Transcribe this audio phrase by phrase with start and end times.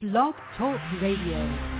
[0.00, 1.77] Blog Talk Radio.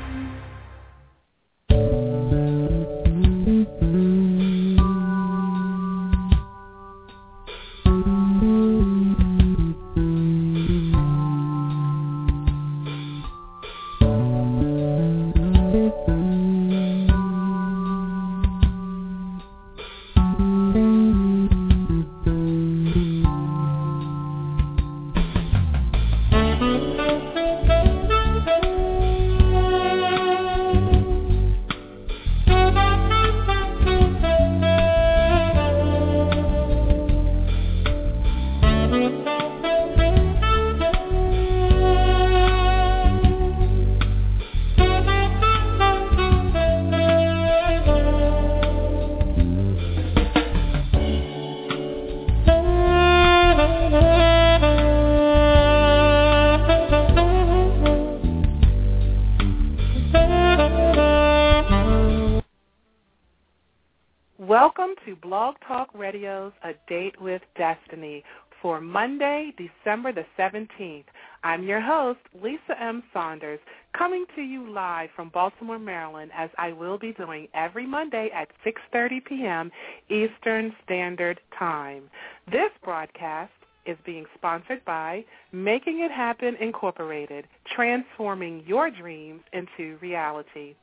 [68.99, 71.05] Monday, December the 17th.
[71.45, 73.05] I'm your host, Lisa M.
[73.13, 73.61] Saunders,
[73.97, 78.49] coming to you live from Baltimore, Maryland, as I will be doing every Monday at
[78.67, 79.71] 6.30 p.m.
[80.11, 82.11] Eastern Standard Time.
[82.51, 83.53] This broadcast
[83.87, 90.75] is being sponsored by Making It Happen Incorporated, transforming your dreams into reality.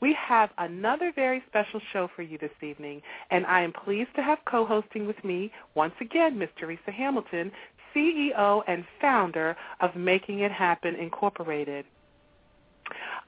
[0.00, 4.22] We have another very special show for you this evening, and I am pleased to
[4.22, 6.48] have co-hosting with me once again Ms.
[6.58, 7.52] Teresa Hamilton,
[7.94, 11.84] CEO and founder of Making It Happen Incorporated.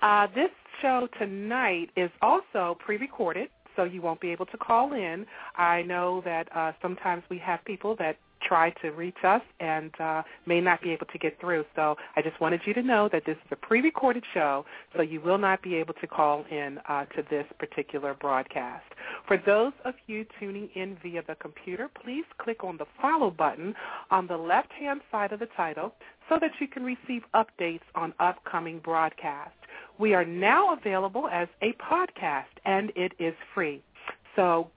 [0.01, 5.27] Uh, this show tonight is also pre-recorded, so you won't be able to call in.
[5.57, 10.23] I know that uh, sometimes we have people that try to reach us and uh,
[10.47, 11.65] may not be able to get through.
[11.77, 15.21] So I just wanted you to know that this is a pre-recorded show, so you
[15.21, 18.85] will not be able to call in uh, to this particular broadcast.
[19.27, 23.75] For those of you tuning in via the computer, please click on the follow button
[24.11, 25.95] on the left-hand side of the title
[26.29, 29.57] so that you can receive updates on upcoming broadcasts.
[29.99, 33.83] We are now available as a podcast, and it is free.
[34.37, 34.71] So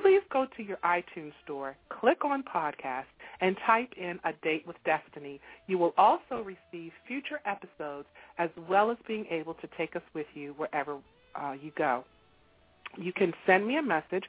[0.00, 3.04] please go to your iTunes store, click on podcast,
[3.40, 5.40] and type in A Date with Destiny.
[5.66, 8.06] You will also receive future episodes
[8.38, 10.98] as well as being able to take us with you wherever
[11.34, 12.04] uh, you go.
[12.96, 14.24] You can send me a message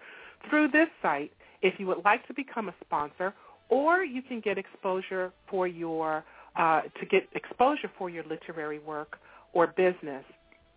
[0.49, 3.33] through this site if you would like to become a sponsor,
[3.69, 6.23] or you can get exposure for your
[6.57, 9.17] uh, to get exposure for your literary work
[9.53, 10.25] or business.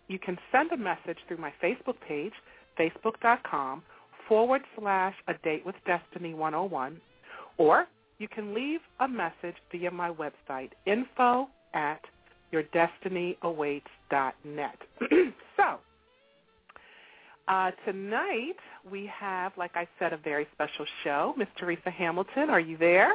[0.06, 2.32] You can send a message through my Facebook page,
[2.78, 3.82] facebook.com
[4.28, 7.00] forward slash a date with destiny 101
[7.58, 7.86] or
[8.18, 12.00] you can leave a message via my website info at
[12.52, 14.78] yourdestinyawaits.net
[15.56, 15.78] so
[17.48, 18.54] uh, tonight
[18.90, 21.34] we have like i said a very special show.
[21.36, 23.14] Miss teresa hamilton are you there?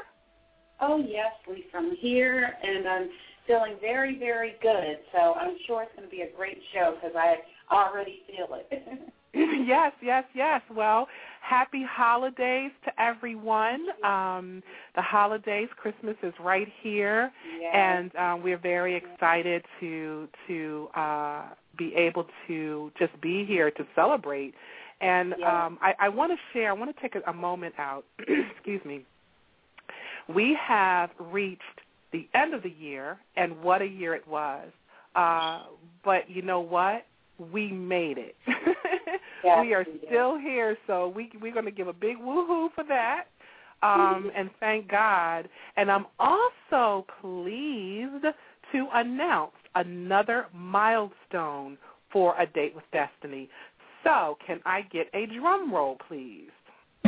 [0.82, 3.10] Oh yes lisa i'm here and i'm
[3.48, 5.00] feeling very very good.
[5.14, 7.38] So i'm sure it's going to be a great show because i
[7.74, 8.70] already feel it
[9.34, 10.62] yes, yes, yes.
[10.76, 11.08] Well,
[11.42, 13.86] happy holidays to everyone.
[14.04, 14.64] Um,
[14.96, 17.72] the holidays, Christmas is right here, yes.
[17.76, 21.44] and um, we're very excited to to uh,
[21.78, 24.56] be able to just be here to celebrate.
[25.02, 25.48] And yes.
[25.48, 26.70] um, I, I want to share.
[26.70, 28.06] I want to take a, a moment out.
[28.56, 29.06] excuse me.
[30.28, 31.62] We have reached
[32.12, 34.70] the end of the year, and what a year it was.
[35.16, 35.64] Uh,
[36.04, 37.06] but you know what?
[37.52, 38.36] we made it.
[39.44, 42.70] yes, we are we still here, so we we're going to give a big woohoo
[42.74, 43.26] for that.
[43.82, 45.48] Um, and thank God.
[45.78, 48.26] And I'm also pleased
[48.72, 51.78] to announce another milestone
[52.12, 53.50] for a date with destiny.
[54.04, 56.50] So, can I get a drum roll, please?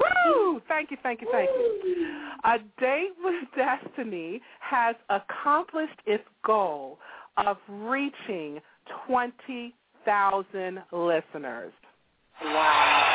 [0.00, 0.60] Woo!
[0.68, 2.06] Thank you, thank you, thank you.
[2.44, 6.98] A Date with Destiny has accomplished its goal
[7.36, 8.60] of reaching
[9.06, 11.72] 20,000 listeners.
[12.42, 13.06] Wow.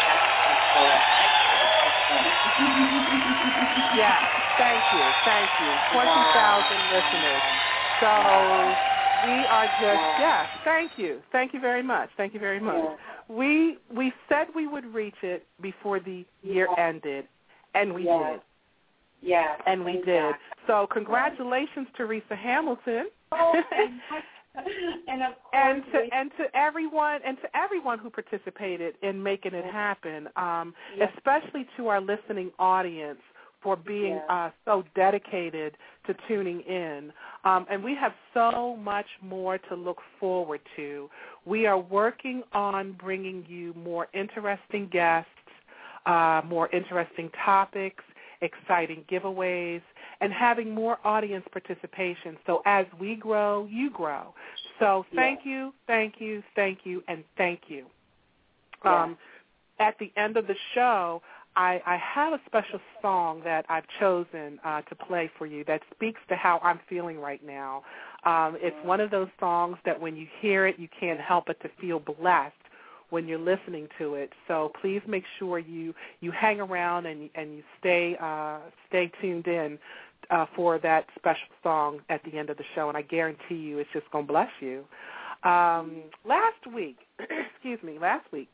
[3.95, 4.23] yes,
[4.57, 5.79] thank you, thank you.
[5.91, 7.41] 20,000 listeners.
[7.99, 8.77] So
[9.23, 11.21] we are just, yes, thank you.
[11.31, 12.09] Thank you very much.
[12.17, 12.97] Thank you very much.
[13.27, 16.87] We we said we would reach it before the year Yeah.
[16.87, 17.27] ended,
[17.73, 18.33] and we Yeah.
[18.33, 18.41] did.
[19.21, 19.57] Yeah.
[19.65, 20.35] And we thank did.
[20.67, 23.09] So congratulations, Teresa Hamilton.
[23.37, 23.61] Oh,
[25.07, 29.21] and of course, and to we- and to everyone and to everyone who participated in
[29.21, 31.11] making it happen, um, Yes.
[31.17, 33.19] especially to our listening audience
[33.61, 34.45] for being Yeah.
[34.45, 37.11] uh, so dedicated to tuning in.
[37.43, 41.09] Um, and we have so much more to look forward to.
[41.45, 45.29] We are working on bringing you more interesting guests,
[46.05, 48.03] uh, more interesting topics,
[48.41, 49.81] exciting giveaways,
[50.21, 52.37] and having more audience participation.
[52.45, 54.33] So as we grow, you grow.
[54.79, 57.85] So thank you, thank you, thank you, and thank you.
[58.83, 59.03] Yeah.
[59.03, 59.17] Um,
[59.79, 61.21] at the end of the show,
[61.55, 65.81] I, I have a special song that I've chosen uh, to play for you that
[65.93, 67.83] speaks to how I'm feeling right now.
[68.25, 71.59] Um, it's one of those songs that when you hear it, you can't help but
[71.61, 72.53] to feel blessed
[73.15, 74.29] when you're listening to it.
[74.45, 78.59] So please make sure you you hang around and and you stay uh,
[78.89, 79.79] stay tuned in
[80.29, 83.79] uh, for that special song at the end of the show, and I guarantee you
[83.79, 84.83] it's just going to bless you.
[85.49, 86.97] Um, last week,
[87.53, 88.49] excuse me, last week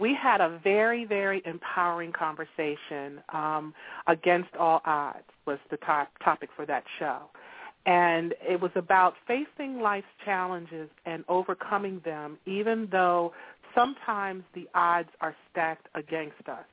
[0.00, 3.22] we had a very, very empowering conversation.
[3.32, 3.72] Um,
[4.08, 7.30] Against All Odds was the top, topic for that show.
[7.84, 13.32] And it was about facing life's challenges and overcoming them, even though
[13.74, 16.64] sometimes the odds are stacked against us.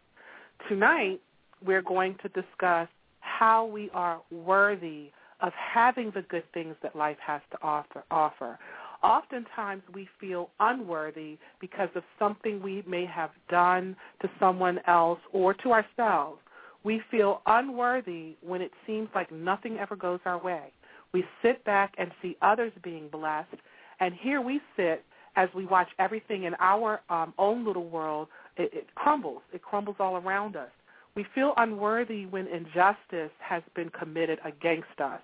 [0.68, 1.20] Tonight,
[1.66, 2.88] we're going to discuss
[3.22, 5.12] how we are worthy
[5.42, 8.04] of having the good things that life has to offer.
[8.12, 8.60] offer.
[9.02, 15.54] Oftentimes we feel unworthy because of something we may have done to someone else or
[15.54, 16.40] to ourselves.
[16.84, 20.74] We feel unworthy when it seems like nothing ever goes our way.
[21.14, 23.56] We sit back and see others being blessed,
[24.00, 25.04] and here we sit
[25.36, 28.28] as we watch everything in our um, own little world.
[28.58, 29.42] It, it crumbles.
[29.54, 30.70] It crumbles all around us.
[31.16, 35.22] We feel unworthy when injustice has been committed against us,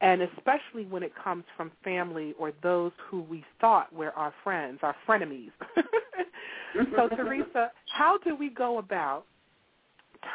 [0.00, 4.78] and especially when it comes from family or those who we thought were our friends,
[4.82, 5.50] our frenemies.
[6.96, 9.24] so, Teresa, how do we go about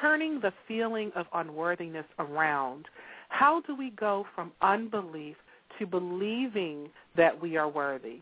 [0.01, 2.85] turning the feeling of unworthiness around?
[3.29, 5.37] How do we go from unbelief
[5.79, 8.19] to believing that we are worthy?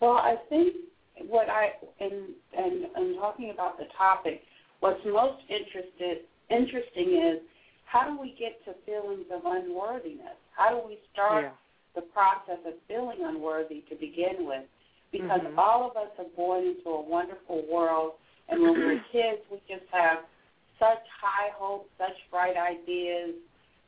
[0.00, 0.74] Well, I think
[1.28, 4.42] what I and and and talking about the topic,
[4.80, 7.42] what's most interested interesting is
[7.84, 10.38] how do we get to feelings of unworthiness?
[10.56, 11.50] How do we start Yeah.
[11.94, 14.64] the process of feeling unworthy to begin with?
[15.12, 15.58] Because Mhm.
[15.58, 18.14] all of us are born into a wonderful world,
[18.48, 20.24] and when we're kids, we just have
[20.84, 23.34] such high hopes, such bright ideas,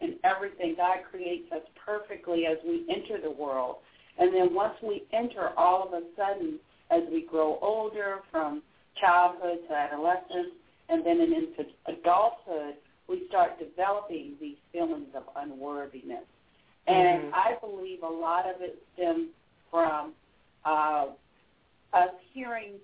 [0.00, 0.74] and everything.
[0.76, 3.76] God creates us perfectly as we enter the world.
[4.18, 6.58] And then once we enter, all of a sudden,
[6.90, 8.62] as we grow older from
[9.00, 10.54] childhood to adolescence
[10.88, 12.74] and then into adulthood,
[13.08, 16.24] we start developing these feelings of unworthiness.
[16.86, 17.34] And Mhm.
[17.34, 19.30] I believe a lot of it stems
[19.70, 20.14] from
[20.64, 21.06] uh,
[21.92, 22.80] us hearing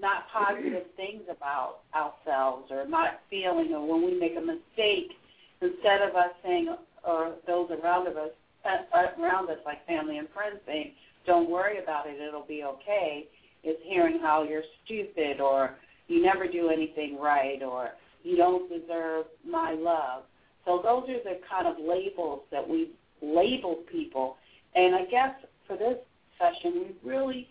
[0.00, 5.12] not positive things about ourselves or not feeling, or when we make a mistake,
[5.60, 6.74] instead of us saying,
[7.06, 8.30] or those around us,
[8.64, 10.92] uh, around us, like family and friends, saying,
[11.26, 13.26] "Don't worry about it; it'll be okay,"
[13.62, 15.76] is hearing how you're stupid or
[16.08, 17.90] you never do anything right or
[18.22, 20.24] you don't deserve my love.
[20.64, 22.90] So those are the kind of labels that we
[23.22, 24.36] label people.
[24.74, 25.34] And I guess
[25.66, 25.98] for this
[26.38, 27.48] session, we really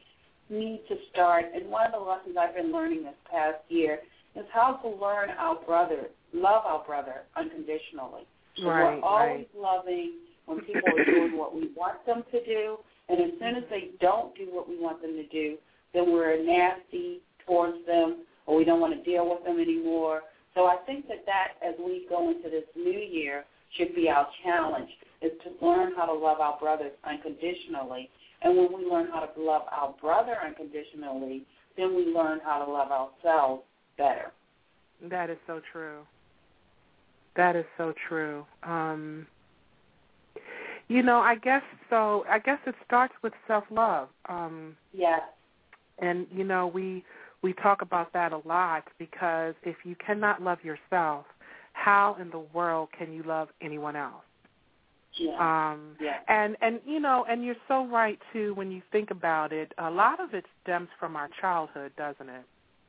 [0.50, 4.00] need to start, and one of the lessons I've been learning this past year
[4.36, 8.24] is how to learn our brother, love our brother unconditionally.
[8.58, 9.62] So Right, we're always right.
[9.62, 10.14] loving
[10.46, 12.78] when people are doing what we want them to do,
[13.08, 15.58] and as soon as they don't do what we want them to do,
[15.94, 20.22] then we're nasty towards them, or we don't want to deal with them anymore.
[20.56, 23.46] So I think that that, as we go into this new year,
[23.78, 24.90] should be our challenge,
[25.22, 28.10] is to learn how to love our brothers unconditionally.
[28.42, 31.46] And when we learn how to love our brother unconditionally,
[31.78, 33.64] then we learn how to love ourselves
[33.98, 34.32] better.
[35.10, 36.02] That is so true.
[37.36, 38.46] That is so true.
[38.64, 39.28] Um,
[40.88, 42.26] you know, I guess so.
[42.30, 44.10] I guess it starts with self-love.
[44.28, 45.22] Um, Yes.
[46.00, 47.04] and you know, we
[47.42, 51.26] we talk about that a lot because if you cannot love yourself,
[51.74, 54.24] how in the world can you love anyone else?
[55.18, 55.72] Yeah.
[55.72, 56.18] Um, yeah.
[56.28, 59.74] and and you know, and you're so right too when you think about it.
[59.78, 62.44] A lot of it stems from our childhood, doesn't it?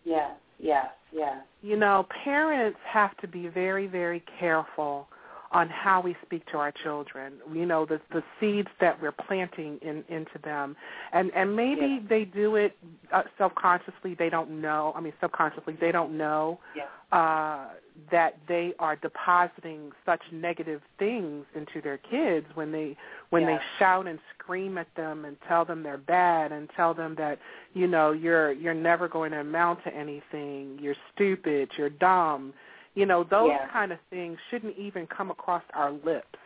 [0.05, 0.31] Yes.
[0.59, 0.87] Yes.
[1.12, 1.37] Yes.
[1.62, 5.09] You know, parents have to be very, very careful
[5.52, 7.35] on how we speak to our children.
[7.52, 10.76] You know, the the seeds that we're planting in into them,
[11.12, 12.00] and and maybe Yeah.
[12.09, 12.76] they do it
[13.12, 14.14] uh, subconsciously.
[14.14, 14.92] They don't know.
[14.95, 16.87] I mean, subconsciously, they don't know Yeah.
[17.16, 17.71] uh,
[18.11, 22.97] that they are depositing such negative things into their kids when they
[23.30, 23.57] when Yeah.
[23.59, 27.38] they shout and scream at them and tell them they're bad and tell them that
[27.75, 32.54] you know you're you're never going to amount to anything you're stupid you're dumb
[32.94, 33.68] You know, those Yeah.
[33.68, 36.38] kind of things shouldn't even come across our lips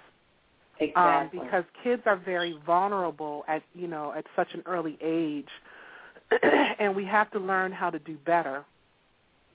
[0.81, 1.41] um, Exactly.
[1.41, 5.49] because kids are very vulnerable at you know at such an early age,
[6.79, 8.65] and we have to learn how to do better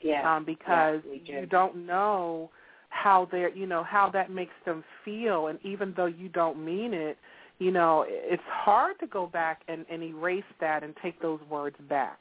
[0.01, 0.35] yeah.
[0.35, 1.33] um, because do.
[1.33, 2.49] you don't know
[2.89, 6.93] how they're you know how that makes them feel, and even though you don't mean
[6.93, 7.17] it,
[7.59, 11.75] you know it's hard to go back and, and erase that and take those words
[11.89, 12.19] back.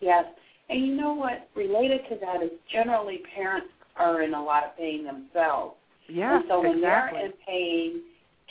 [0.00, 0.26] Yes.
[0.68, 1.48] And you know what?
[1.54, 5.76] Related to that is generally parents are in a lot of pain themselves.
[6.08, 7.18] Yeah, and so when exactly.
[7.18, 8.02] they're in pain,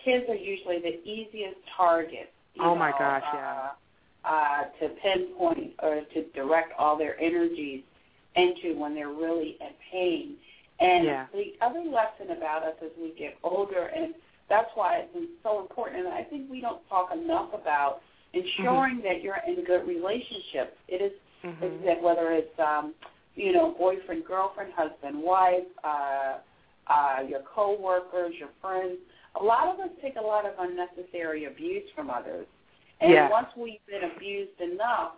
[0.03, 2.31] kids are usually the easiest target.
[2.59, 3.69] Oh, my gosh, uh, yeah.
[4.25, 7.83] Uh, to pinpoint or to direct all their energies
[8.35, 10.35] into when they're really in pain.
[10.79, 11.25] And Yeah.
[11.33, 14.13] the other lesson about us as we get older, and
[14.49, 18.01] that's why it's so important, and I think we don't talk enough about
[18.33, 20.75] ensuring that you're in good relationships.
[20.87, 21.11] It is
[21.43, 21.61] Mhm.
[21.63, 22.93] is that whether it's um,
[23.35, 26.37] you know boyfriend, girlfriend, husband, wife, uh,
[26.87, 28.97] uh, your coworkers, your friends.
[29.39, 32.47] A lot of us take a lot of unnecessary abuse from others,
[33.01, 33.29] and Yeah.
[33.29, 35.13] once we've been abused enough,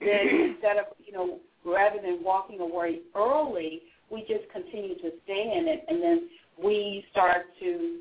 [0.00, 5.52] then instead of you know rather than walking away early, we just continue to stay
[5.56, 6.28] in it, and then
[6.62, 8.00] we start to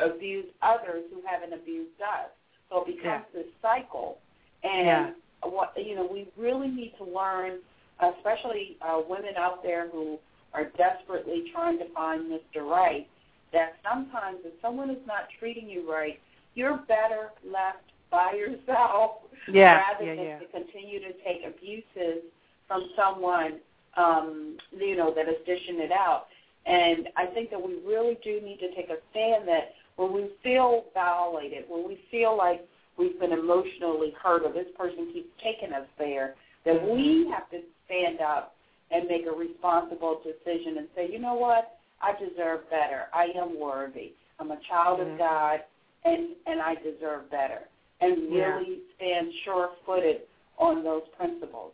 [0.00, 2.30] abuse others who haven't abused us.
[2.70, 4.18] So it becomes this cycle,
[4.62, 5.10] and Yeah.
[5.42, 7.58] What you know we really need to learn,
[8.00, 10.18] especially uh, women out there who
[10.54, 12.62] are desperately trying to find Mr.
[12.68, 13.06] Right,
[13.52, 16.18] that sometimes if someone is not treating you right,
[16.54, 19.12] you're better left by yourself
[19.48, 20.38] Yeah, rather yeah, than yeah.
[20.38, 22.22] to continue to take abuses
[22.66, 23.54] from someone
[23.96, 26.26] um, you know that is dishing it out.
[26.66, 30.28] And I think that we really do need to take a stand that when we
[30.42, 32.66] feel violated, when we feel like
[32.98, 36.94] we've been emotionally hurt or this person keeps taking us there, that Mm-hmm.
[36.94, 38.54] we have to stand up
[38.90, 43.06] and make a responsible decision and say, you know what, I deserve better.
[43.12, 44.12] I am worthy.
[44.38, 45.12] I'm a child Mhm.
[45.12, 45.64] of God,
[46.04, 47.62] and and I deserve better.
[48.00, 48.56] And Yeah.
[48.56, 50.22] really stand sure-footed
[50.58, 51.72] on those principles.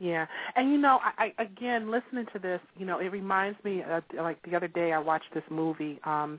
[0.00, 3.82] Yeah, and you know, I, I again listening to this, you know, it reminds me
[3.82, 6.38] of like the other day I watched this movie, um,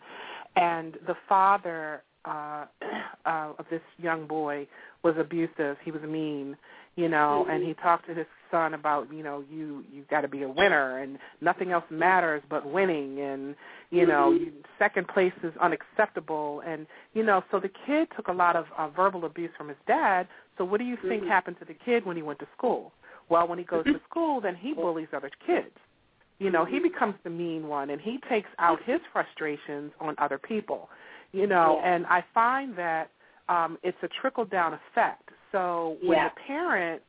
[0.56, 2.66] and the father uh,
[3.26, 4.68] uh, of this young boy
[5.04, 5.78] was abusive.
[5.84, 6.58] He was mean,
[6.96, 10.28] you know, and he talked to his son about, you know, you you got to
[10.28, 13.56] be a winner, and nothing else matters but winning, and
[13.92, 18.34] you know, you, second place is unacceptable, and you know, so the kid took a
[18.34, 20.28] lot of uh, verbal abuse from his dad.
[20.58, 21.30] So what do you think Mhm.
[21.30, 22.92] happened to the kid when he went to school?
[23.30, 25.76] Well, when he goes to school, then he bullies other kids.
[26.40, 30.38] You know, he becomes the mean one, and he takes out his frustrations on other
[30.38, 30.90] people.
[31.32, 31.94] You know, Yeah.
[31.94, 33.10] and I find that
[33.50, 35.30] um, it's a trickle down effect.
[35.52, 36.30] So when Yeah.
[36.30, 37.02] the parent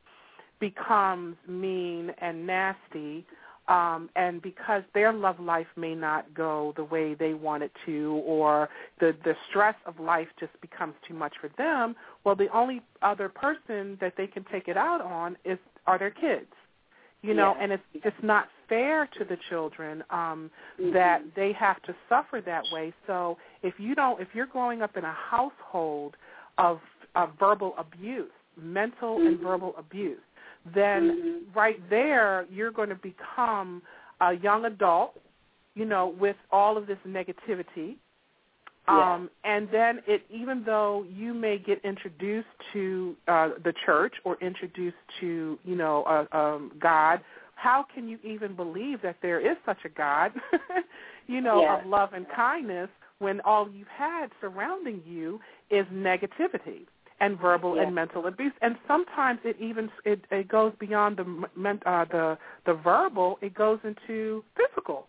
[0.58, 3.26] becomes mean and nasty,
[3.68, 8.20] um, and because their love life may not go the way they want it to,
[8.26, 12.82] or the the stress of life just becomes too much for them, well, the only
[13.02, 16.52] other person that they can take it out on is are their kids.
[17.22, 17.62] You know, Yeah.
[17.62, 20.92] and it's it's not fair to the children um, Mhm.
[20.94, 22.94] that they have to suffer that way.
[23.06, 26.16] So if you don't, if you're growing up in a household
[26.56, 26.80] of,
[27.14, 29.42] of verbal abuse, mental and Mhm.
[29.42, 30.22] verbal abuse,
[30.64, 31.54] then Mhm.
[31.54, 33.82] right there you're going to become
[34.20, 35.18] a young adult,
[35.74, 37.98] you know, with all of this negativity.
[38.88, 39.14] Yeah.
[39.14, 44.36] Um, and then it, even though you may get introduced to uh, the church or
[44.40, 47.20] introduced to, you know, uh, um, God,
[47.62, 50.32] how can you even believe that there is such a God,
[51.26, 51.80] you know, Yeah.
[51.80, 52.88] of love and kindness
[53.18, 55.40] when all you've had surrounding you
[55.70, 56.86] is negativity
[57.20, 57.82] and verbal Yeah.
[57.82, 58.54] and mental abuse?
[58.62, 61.26] And sometimes it even it, it goes beyond the
[61.86, 65.06] uh, the the verbal; it goes into physical.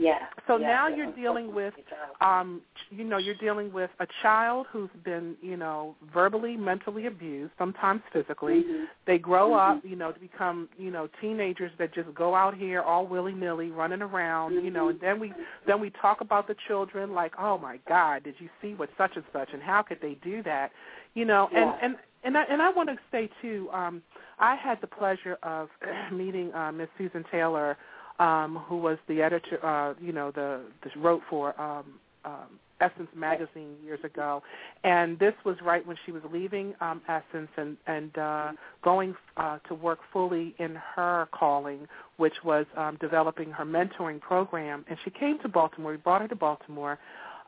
[0.00, 0.18] Yeah.
[0.46, 1.74] So yeah, now yeah, you're dealing with,
[2.20, 7.52] um, you know, you're dealing with a child who's been, you know, verbally, mentally abused,
[7.58, 8.62] sometimes physically.
[8.62, 8.86] Mhm.
[9.06, 9.78] They grow Mhm.
[9.78, 13.34] up, you know, to become, you know, teenagers that just go out here all willy
[13.34, 14.86] nilly, running around, you know.
[14.86, 14.90] Mhm.
[14.90, 15.34] And then we
[15.66, 19.16] then we talk about the children like, oh my God, did you see what such
[19.16, 20.70] and such, and how could they do that,
[21.14, 21.48] you know?
[21.52, 24.02] And and and I, and I want to say too, um,
[24.38, 25.70] I had the pleasure of
[26.12, 27.76] meeting uh, Miss Susan Taylor
[28.18, 31.84] um, who was the editor, uh, you know, the, the wrote for um,
[32.24, 34.42] um, Essence magazine years ago,
[34.84, 39.58] and this was right when she was leaving um, Essence and and uh, going uh,
[39.68, 44.84] to work fully in her calling, which was um, developing her mentoring program.
[44.88, 45.92] And she came to Baltimore.
[45.92, 46.98] We brought her to Baltimore.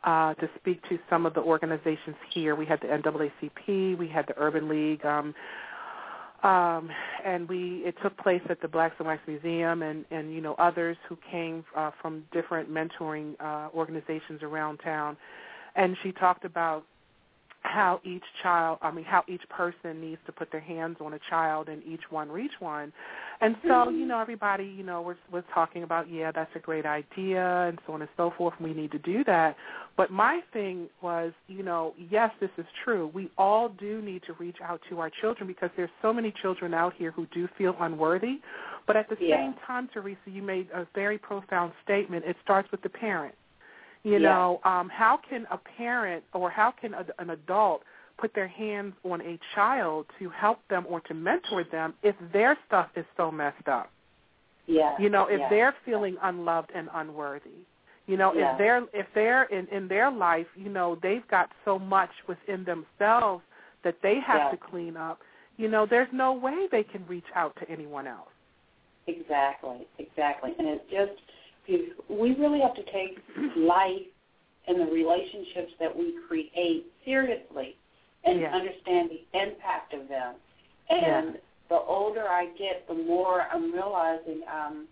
[0.03, 2.57] Uh, to speak to some of the organizations here.
[2.57, 5.35] We had the NAACP, we had the Urban League, um,
[6.43, 6.91] um,
[7.25, 10.55] and we it took place at the Blacks in Wax Museum, and and you know
[10.59, 15.17] others who came uh, from different mentoring uh, organizations around town,
[15.77, 16.85] and she talked about
[17.63, 21.19] how each child, I mean, how each person needs to put their hands on a
[21.29, 22.93] child and each one reach one.
[23.43, 23.99] And so, Mm-hmm.
[23.99, 27.79] you know, everybody, you know, was was talking about, yeah, that's a great idea and
[27.87, 29.57] so on and so forth, and we need to do that.
[29.97, 33.11] But my thing was, you know, yes, this is true.
[33.15, 36.75] We all do need to reach out to our children because there's so many children
[36.75, 38.41] out here who do feel unworthy.
[38.87, 39.37] But at the Yeah.
[39.37, 42.25] same time, Teresa, you made a very profound statement.
[42.25, 43.35] It starts with the parent.
[44.03, 44.31] You Yeah.
[44.31, 47.83] know, um, how can a parent or how can a, an adult
[48.17, 52.57] put their hands on a child to help them or to mentor them if their
[52.67, 53.91] stuff is so messed up?
[54.67, 54.97] Yeah.
[54.99, 55.49] You know, if yeah.
[55.51, 57.65] they're feeling unloved and unworthy.
[58.07, 58.53] You know, Yeah.
[58.53, 62.65] if they're if they're in in their life, you know, they've got so much within
[62.65, 63.45] themselves
[63.83, 64.51] that they have Yeah.
[64.51, 65.21] to clean up.
[65.57, 68.31] You know, there's no way they can reach out to anyone else.
[69.07, 70.55] Exactly, exactly.
[70.59, 71.21] And it's just,
[71.67, 73.19] you- we really have to take
[73.57, 74.07] life
[74.67, 77.77] and the relationships that we create seriously
[78.25, 78.55] and Yeah.
[78.55, 80.35] understand the impact of them.
[80.89, 84.89] And the older I get, the more I'm realizing um,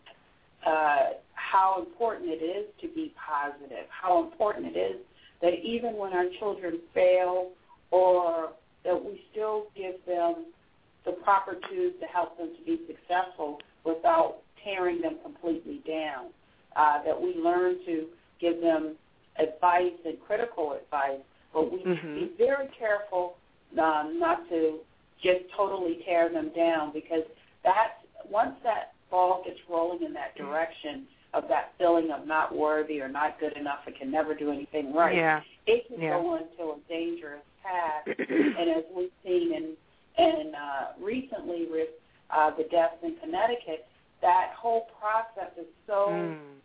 [0.65, 5.01] uh, how important it is to be positive, how important it is
[5.41, 7.51] that even when our children fail
[7.91, 8.53] or
[8.85, 10.47] that we still give them
[11.05, 16.27] the proper tools to help them to be successful without tearing them completely down.
[16.79, 18.07] Uh, that we learn to
[18.41, 18.93] give them
[19.37, 21.19] advice and critical advice,
[21.53, 22.15] but we Mhm.
[22.15, 23.37] be very careful
[23.77, 24.79] um, not to
[25.21, 27.25] just totally tear them down because
[27.65, 33.01] that's once that ball gets rolling in that direction of that feeling of not worthy
[33.01, 35.43] or not good enough and can never do anything right, Yeah.
[35.67, 36.11] it can Yeah.
[36.11, 38.07] go into a dangerous path.
[38.07, 39.77] and as we've seen in,
[40.17, 41.91] in uh, recently with
[42.31, 43.85] uh, the deaths in Connecticut,
[44.21, 46.61] that whole process is so Mm.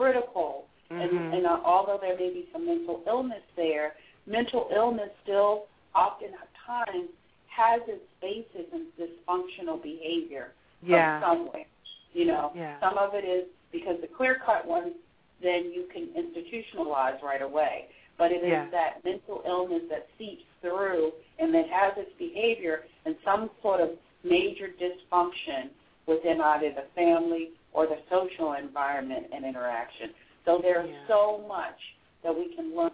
[0.00, 0.64] Critical.
[0.90, 1.02] Mhm.
[1.02, 3.94] And, and uh, although there may be some mental illness there,
[4.26, 7.10] mental illness still oftentimes
[7.48, 11.18] has its basis in dysfunctional behavior yeah.
[11.18, 11.66] of somewhere.
[12.12, 12.80] You know, Yeah.
[12.80, 14.94] some of it is because the clear-cut ones,
[15.42, 17.88] then you can institutionalize right away.
[18.18, 18.66] But it is Yeah.
[18.70, 23.90] that mental illness that seeps through and that has its behavior and some sort of
[24.24, 25.70] major dysfunction
[26.06, 30.10] within either the family or the social environment and interaction.
[30.44, 31.06] So there's Yeah.
[31.06, 31.78] so much
[32.22, 32.90] that we can learn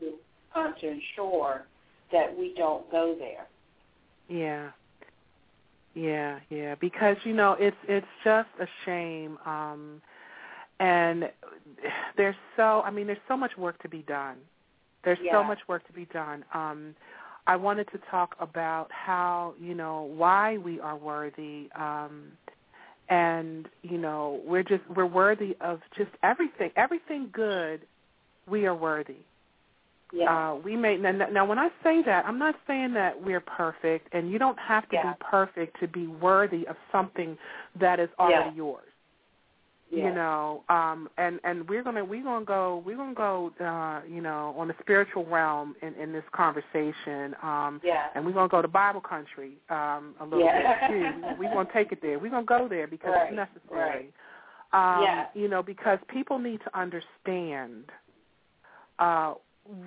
[0.00, 0.18] to,
[0.54, 1.66] uh, to ensure
[2.12, 3.48] that we don't go there.
[4.28, 4.72] Yeah.
[5.94, 10.00] Yeah, yeah, because you know it's it's just a shame um
[10.78, 11.30] and
[12.16, 14.36] there's so I mean there's so much work to be done.
[15.04, 15.32] There's Yeah.
[15.32, 16.44] so much work to be done.
[16.54, 16.94] Um
[17.46, 22.32] I wanted to talk about how, you know, why we are worthy um
[23.10, 26.70] and you know, we're just we're worthy of just everything.
[26.76, 27.82] Everything good,
[28.48, 29.16] we are worthy.
[30.12, 30.50] Yeah.
[30.50, 31.44] Uh, we may now, now.
[31.44, 34.96] When I say that, I'm not saying that we're perfect, and you don't have to
[34.96, 35.12] Yeah.
[35.12, 37.36] be perfect to be worthy of something
[37.78, 38.56] that is already Yeah.
[38.56, 38.89] yours.
[39.90, 40.06] Yeah.
[40.06, 44.20] You know, um, and and we're gonna we're gonna go we're gonna go uh, you
[44.20, 47.34] know on the spiritual realm in in this conversation.
[47.42, 48.06] Um, yeah.
[48.14, 50.88] and we're gonna go to Bible country um, a little Yeah.
[50.88, 51.34] bit too.
[51.38, 52.18] We're gonna take it there.
[52.20, 54.12] We're gonna go there because Right, it's necessary.
[54.72, 54.96] Right.
[54.98, 55.26] Um, Yeah.
[55.34, 57.84] You know, because people need to understand
[58.98, 59.34] uh,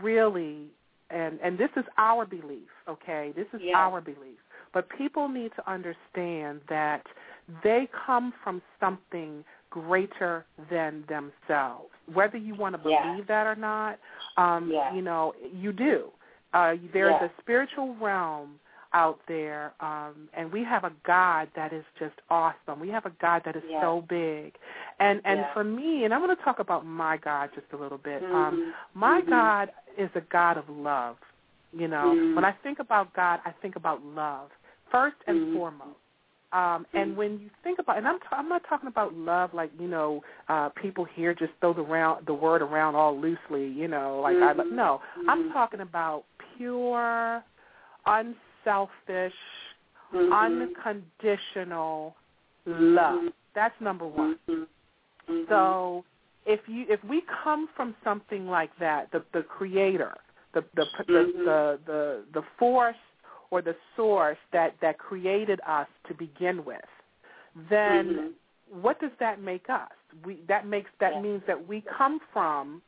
[0.01, 0.67] really,
[1.09, 2.69] and and this is our belief.
[2.89, 3.77] Okay, this is Yeah.
[3.77, 4.39] our belief.
[4.73, 7.05] But people need to understand that
[7.63, 11.89] they come from something greater than themselves.
[12.13, 13.01] Whether you want to Yeah.
[13.01, 13.97] believe that or not,
[14.37, 14.93] um, Yeah.
[14.93, 16.11] you know, you do.
[16.53, 17.25] Uh, there's Yeah.
[17.25, 18.59] a spiritual realm
[18.93, 22.79] out there, um, and we have a God that is just awesome.
[22.79, 23.81] We have a God that is Yeah.
[23.81, 24.55] so big,
[24.99, 25.53] and and Yeah.
[25.53, 28.21] for me, and I'm going to talk about my God just a little bit.
[28.23, 28.73] Um, Mhm.
[28.93, 29.25] my Mhm.
[29.29, 31.17] God is a God of love.
[31.71, 32.35] You know, Mhm.
[32.35, 34.51] when I think about God, I think about love
[34.91, 35.53] first and Mhm.
[35.53, 36.02] foremost.
[36.53, 37.15] Um, and Mhm.
[37.15, 40.23] when you think about, and I'm t- I'm not talking about love like you know
[40.49, 43.67] uh, people here just throw the round the word around all loosely.
[43.67, 44.71] You know, like I Mhm.
[44.71, 45.53] no, I'm Mhm.
[45.53, 47.43] talking about pure,
[48.05, 49.35] unselfish,
[50.13, 50.31] Mhm.
[50.31, 52.15] unconditional
[52.65, 53.33] love.
[53.53, 54.37] That's number one.
[55.49, 56.05] So
[56.45, 60.15] if you if we come from something like that, the the creator,
[60.53, 61.13] the the the,
[61.45, 62.95] the the the force
[63.53, 66.89] or the source that that created us to begin with,
[67.69, 68.33] then Mhm.
[68.83, 69.91] what does that make us?
[70.25, 71.21] We that makes that Yeah.
[71.21, 72.81] means that we come from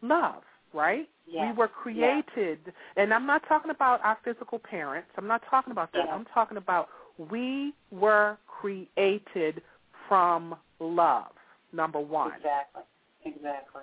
[0.00, 0.44] love.
[0.72, 1.08] right?
[1.26, 1.42] Yes.
[1.44, 2.58] We were created,
[2.96, 5.08] and I'm not talking about our physical parents.
[5.16, 6.08] I'm not talking about that.
[6.10, 9.62] I'm talking about we were created
[10.08, 11.30] from love.
[11.72, 12.32] Number one.
[12.32, 12.82] Exactly.
[13.24, 13.82] Exactly.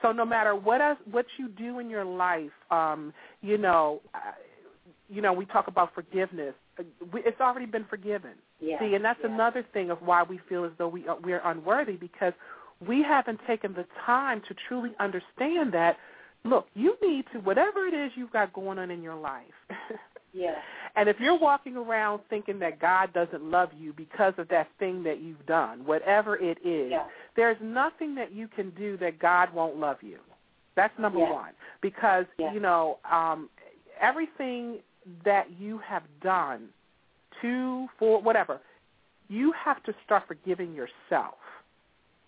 [0.00, 4.00] So no matter what else, what you do in your life, um, you know,
[5.10, 6.54] you know, we talk about forgiveness.
[6.78, 8.32] Uh, it's already been forgiven.
[8.60, 8.80] Yes.
[8.80, 9.30] See, and that's yes.
[9.32, 12.32] another thing of why we feel as though we are, we're unworthy because
[12.86, 15.96] we haven't taken the time to truly understand that.
[16.44, 19.44] Look, you need to whatever it is you've got going on in your life.
[20.32, 20.54] yeah.
[20.96, 25.02] And if you're walking around thinking that God doesn't love you because of that thing
[25.02, 27.04] that you've done, whatever it is, yeah.
[27.36, 30.18] there's nothing that you can do that God won't love you.
[30.76, 31.32] That's number yeah.
[31.32, 31.52] one.
[31.82, 32.54] Because, yeah.
[32.54, 33.50] you know, um,
[34.00, 34.78] everything
[35.24, 36.68] that you have done
[37.42, 38.60] to, for, whatever,
[39.28, 41.36] you have to start forgiving yourself.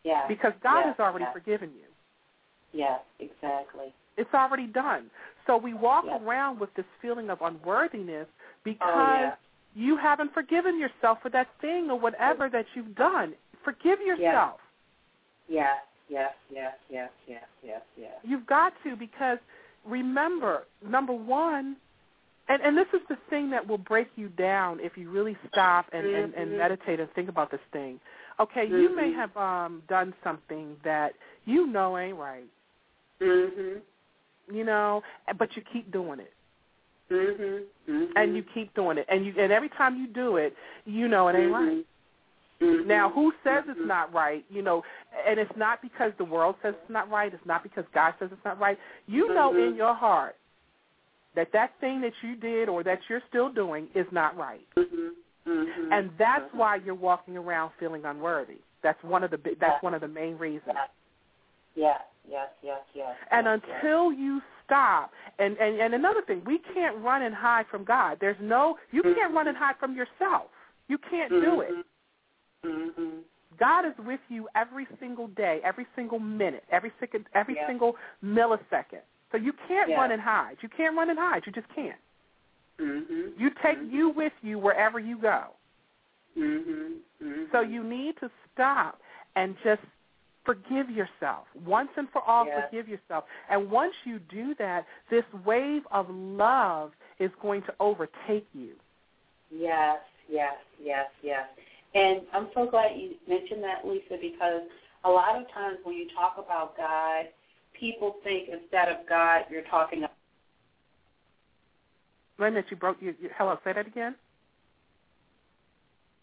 [0.04, 0.26] Yeah.
[0.28, 0.86] Because God yeah.
[0.86, 1.32] has already yeah.
[1.32, 1.88] forgiven you.
[2.72, 3.92] Yes, exactly.
[4.16, 5.10] It's already done.
[5.46, 6.18] So we walk Yeah.
[6.22, 8.26] around with this feeling of unworthiness
[8.64, 9.34] because Oh, yeah.
[9.74, 13.34] you haven't forgiven yourself for that thing or whatever that you've done.
[13.64, 14.60] Forgive yourself.
[15.48, 18.12] Yes, yes, yes, yes, yes, yes, yes.
[18.22, 19.38] You've got to because
[19.84, 21.76] remember, number one,
[22.48, 25.86] and, and this is the thing that will break you down if you really stop
[25.92, 26.56] and, and, and Mhm.
[26.58, 28.00] meditate and think about this thing.
[28.40, 29.14] Okay, you may Mhm.
[29.14, 32.48] have um, done something that you know ain't right,
[33.20, 33.80] Mhm.
[34.50, 35.02] you know,
[35.36, 36.32] but you keep doing it.
[37.10, 37.64] Mhm.
[37.88, 38.12] Mhm.
[38.16, 41.28] and you keep doing it, and you and every time you do it, you know
[41.28, 41.86] it ain't right.
[42.60, 42.86] Mhm.
[42.86, 44.44] Now, who says it's not right?
[44.48, 44.84] You know,
[45.26, 47.32] and it's not because the world says it's not right.
[47.34, 48.78] It's not because God says it's not right.
[49.06, 50.36] You know in your heart
[51.34, 55.14] that that thing that you did or that you're still doing is not right, Mhm.
[55.46, 55.92] Mhm.
[55.92, 56.58] and that's Mhm.
[56.58, 58.58] why you're walking around feeling unworthy.
[58.82, 59.78] That's one of the that's Yeah.
[59.80, 60.76] one of the main reasons.
[61.74, 63.16] Yes, yes, yes, yes.
[63.30, 63.74] And yes, yes.
[63.76, 68.18] until you stop, and, and and another thing, we can't run and hide from God.
[68.20, 70.50] There's no, you can't run and hide from yourself.
[70.88, 71.86] You can't do it.
[72.64, 73.22] Mhm.
[73.58, 77.66] God is with you every single day, every single minute, every second, every Yeah.
[77.66, 79.02] single millisecond.
[79.32, 79.96] So you can't Yeah.
[79.96, 80.58] run and hide.
[80.60, 81.42] You can't run and hide.
[81.46, 81.98] You just can't.
[82.78, 83.38] Mhm.
[83.38, 83.90] You take Mhm.
[83.90, 85.54] you with you wherever you go.
[86.36, 87.00] Mhm.
[87.20, 87.50] Mhm.
[87.50, 89.00] So you need to stop
[89.34, 89.82] and just
[90.44, 91.46] forgive yourself.
[91.54, 92.64] Once and for all, Yes.
[92.64, 93.24] forgive yourself.
[93.48, 98.78] And once you do that, this wave of love is going to overtake you.
[99.50, 101.48] Yes, yes, yes, yes.
[101.94, 104.62] And I'm so glad you mentioned that, Lisa, because
[105.04, 107.28] a lot of times when you talk about God,
[107.82, 110.12] people think instead of God, you're talking about
[112.38, 114.14] Wait a minute, you broke your, your hello, say that again?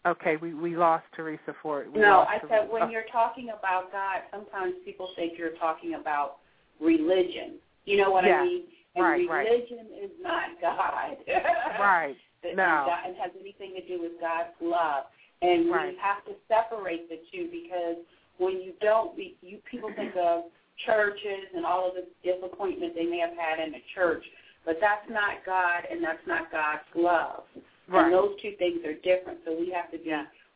[0.06, 1.92] Okay, we, we lost Teresa for it.
[1.92, 2.62] We No, I Teresa.
[2.64, 6.38] said when Oh, you're talking about God, sometimes people think you're talking about
[6.80, 7.56] religion.
[7.84, 8.62] You know what Yeah, I mean?
[8.96, 9.46] And right, right.
[9.48, 11.16] religion is not God.
[11.78, 12.16] Right.
[12.42, 12.48] No.
[12.48, 15.04] and God- It has anything to do with God's love.
[15.42, 15.92] And Right.
[15.92, 17.96] we have to separate the two because
[18.38, 20.44] when you don't, you people think of
[20.86, 24.24] churches and all of the disappointment they may have had in the church,
[24.64, 27.42] but that's not God and that's not God's love.
[27.88, 28.04] Right.
[28.04, 30.12] And those two things are different, so we have to be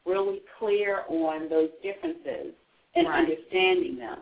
[0.07, 2.53] really clear on those differences
[2.95, 3.19] and Right.
[3.21, 4.21] understanding them.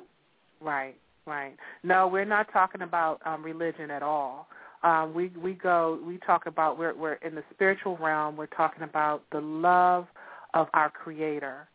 [0.61, 0.95] Right,
[1.27, 1.57] right.
[1.83, 4.49] No, we're not talking about um, religion at all.
[4.83, 8.37] Um, we we go we talk about we're we're in the spiritual realm.
[8.37, 10.07] We're talking about the love
[10.55, 11.69] of our Creator,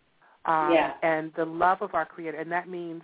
[0.46, 0.94] um, Yeah.
[1.04, 3.02] and the love of our Creator, and that means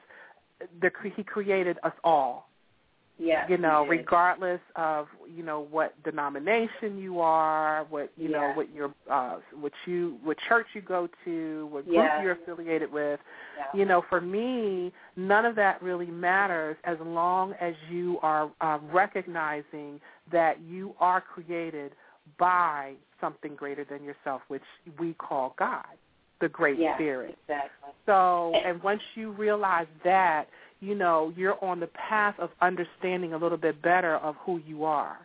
[0.81, 2.49] the He created us all.
[3.19, 3.47] Yeah.
[3.47, 8.91] you know, regardless of you know what denomination you are, what you know what your
[9.09, 12.23] uh, what you what church you go to, what group Yeah.
[12.23, 13.19] you're affiliated with.
[13.55, 13.79] Yeah.
[13.79, 18.79] You know, for me, none of that really matters as long as you are uh,
[18.91, 21.91] recognizing that you are created
[22.39, 24.63] by something greater than yourself, which
[24.99, 25.85] we call God,
[26.43, 27.37] the Great yeah, Spirit.
[27.43, 27.91] Exactly.
[28.05, 30.45] So, and once you realize that,
[30.81, 34.83] you know, you're on the path of understanding a little bit better of who you
[34.83, 35.17] are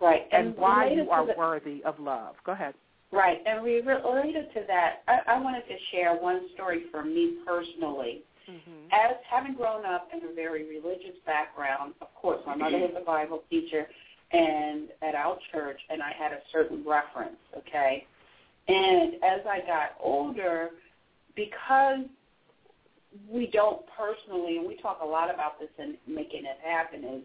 [0.00, 0.22] Right.
[0.32, 2.34] and, why you are the, worthy of love.
[2.44, 2.74] Go ahead.
[3.12, 7.36] Right, and we related to that, I, I wanted to share one story from me
[7.46, 8.22] personally.
[8.50, 8.86] Mm-hmm.
[8.90, 13.04] As having grown up in a very religious background, of course, my mother was a
[13.04, 13.86] Bible teacher,
[14.32, 17.36] and at our church, and I had a certain reference.
[17.56, 18.06] Okay,
[18.68, 20.70] and as I got older,
[21.34, 22.00] because
[23.30, 27.22] we don't personally, and we talk a lot about this in making it happen, is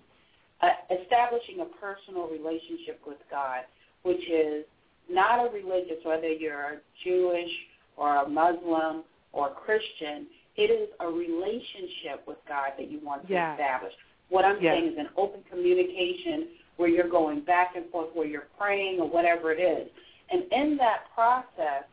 [0.61, 0.69] uh,
[1.01, 3.61] establishing a personal relationship with God,
[4.03, 4.65] which is
[5.09, 7.51] not a religious, whether you're Jewish
[7.95, 13.33] or a Muslim or Christian, it is a relationship with God that you want to
[13.33, 13.53] Yes.
[13.53, 13.93] establish.
[14.29, 14.75] What I'm Yes.
[14.75, 19.07] saying is an open communication where you're going back and forth, where you're praying or
[19.07, 19.89] whatever it is.
[20.29, 21.85] And in that process,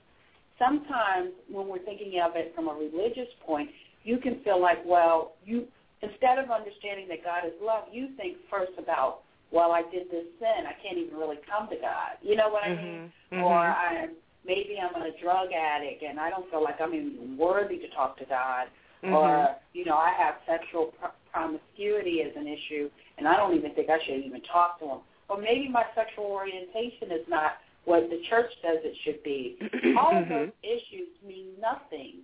[0.59, 3.70] sometimes when we're thinking of it from a religious point,
[4.03, 5.66] you can feel like, well, you
[6.03, 9.20] instead of understanding that God is love, you think first about,
[9.51, 12.20] well, I did this sin, I can't even really come to God.
[12.20, 13.12] You know what I mean?
[13.33, 13.75] Mhm, Or mhm.
[13.75, 14.09] I
[14.44, 18.18] maybe I'm a drug addict and I don't feel like I'm even worthy to talk
[18.18, 18.68] to God.
[19.03, 19.14] Mhm.
[19.14, 23.73] Or you know, I have sexual pr- promiscuity as an issue, and I don't even
[23.75, 24.99] think I should even talk to him.
[25.29, 29.59] Or maybe my sexual orientation is not what the church says it should be.
[29.99, 32.20] All of those issues mean nothing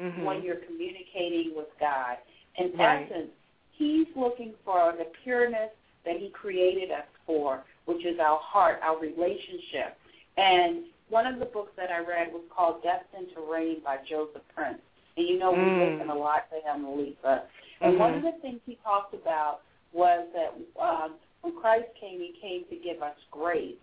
[0.00, 0.22] Mhm.
[0.24, 2.18] when you're communicating with God.
[2.56, 3.02] In Right.
[3.10, 3.30] essence,
[3.72, 5.70] He's looking for the pureness
[6.04, 9.96] that He created us for, which is our heart, our relationship.
[10.36, 14.42] And one of the books that I read was called Destined to Reign by Joseph
[14.54, 14.80] Prince.
[15.16, 15.78] And you know we Mm.
[15.98, 17.48] listen a lot to him, Lisa.
[17.80, 18.16] And one Mhm.
[18.18, 22.76] of the things he talked about was that um, when Christ came, He came to
[22.76, 23.76] give us grace.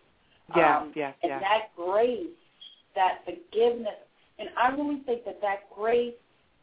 [0.55, 1.41] Yes, Um, yes, and yes.
[1.41, 2.27] that grace,
[2.93, 3.95] that forgiveness,
[4.37, 6.13] and I really think that that grace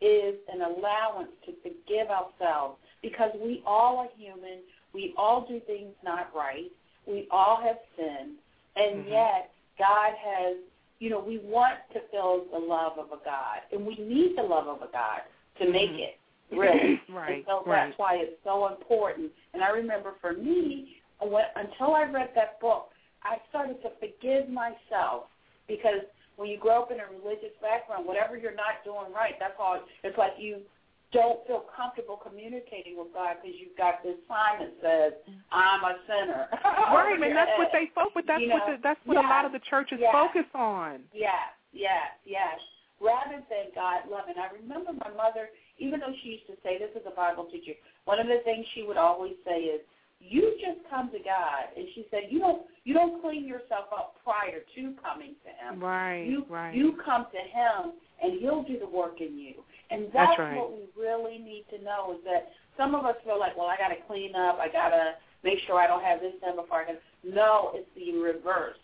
[0.01, 4.61] is an allowance to forgive ourselves because we all are human.
[4.93, 6.71] We all do things not right.
[7.07, 8.37] We all have sinned.
[8.77, 9.11] And Mhm.
[9.11, 10.57] yet, God has,
[10.99, 13.63] you know, we want to feel the love of a God.
[13.73, 15.23] And we need the love of a God
[15.59, 16.01] to make Mhm.
[16.01, 16.19] it,
[16.51, 17.01] really.
[17.09, 17.87] Right, And so right.
[17.89, 19.33] that's why it's so important.
[19.55, 22.92] And I remember for me, when, until I read that book,
[23.25, 25.31] I started to forgive myself
[25.69, 26.07] because
[26.37, 29.79] when you grow up in a religious background, whatever you're not doing right, that's all.
[30.03, 30.65] It's like you
[31.13, 35.13] don't feel comfortable communicating with God because you've got this sign that says,
[35.53, 36.49] "I'm a sinner."
[36.93, 38.25] Right, and that's what they focus.
[38.27, 40.13] That's You what the, that's what a lot of the churches yeah.
[40.13, 41.05] focus on.
[41.13, 42.57] Yes, yes, yes.
[43.01, 44.37] Rather than God loving.
[44.39, 47.75] I remember my mother, even though she used to say, this is a Bible teacher,
[48.05, 49.81] one of the things she would always say is,
[50.23, 51.75] you just come to God.
[51.77, 55.83] And she said, you don't you don't clean yourself up prior to coming to him.
[55.83, 56.75] Right, You right.
[56.75, 59.55] you come to him and he'll do the work in you.
[59.91, 60.57] And That's that's, right.
[60.57, 63.77] what we really need to know is that some of us feel like, well, I
[63.77, 64.59] got to clean up.
[64.61, 65.13] I got to
[65.45, 66.97] make sure I don't have this done before I can.
[67.25, 68.79] No, it's the reverse.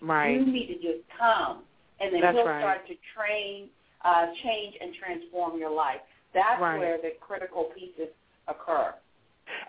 [0.00, 0.32] right.
[0.38, 1.62] You need to just come,
[2.00, 2.60] and then That's he'll right.
[2.60, 3.68] start to train,
[4.04, 6.00] uh, change, and transform your life.
[6.34, 6.78] That's Right.
[6.78, 8.08] where the critical pieces
[8.48, 8.94] occur.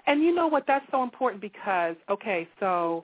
[0.08, 0.66] And you know what?
[0.68, 3.04] That's so important because okay, so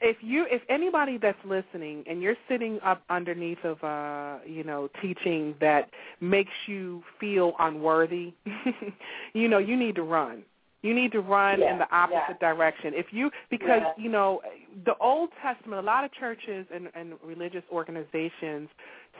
[0.00, 4.88] if you if anybody that's listening and you're sitting up underneath of uh you know
[5.02, 8.32] teaching that makes you feel unworthy,
[9.34, 10.42] you know you need to run.
[10.82, 12.52] You need to run Yeah, in the opposite yeah.
[12.54, 12.94] direction.
[12.94, 13.92] If you because Yeah.
[14.02, 14.40] you know
[14.86, 18.68] the Old Testament, a lot of churches and, and religious organizations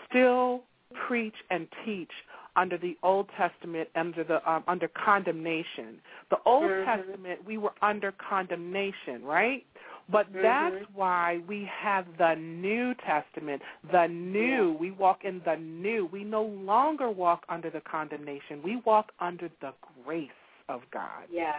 [0.09, 0.63] still
[1.07, 2.11] preach and teach
[2.57, 6.01] under the Old Testament under the um, under condemnation.
[6.31, 6.85] The Old Mhm.
[6.85, 9.65] Testament we were under condemnation, right?
[10.09, 10.43] But Mhm.
[10.43, 13.63] that's why we have the New Testament.
[13.93, 16.07] The new, we walk in the new.
[16.07, 18.63] We no longer walk under the condemnation.
[18.63, 19.73] We walk under the
[20.05, 20.31] grace
[20.71, 21.25] of God.
[21.31, 21.53] Yeah.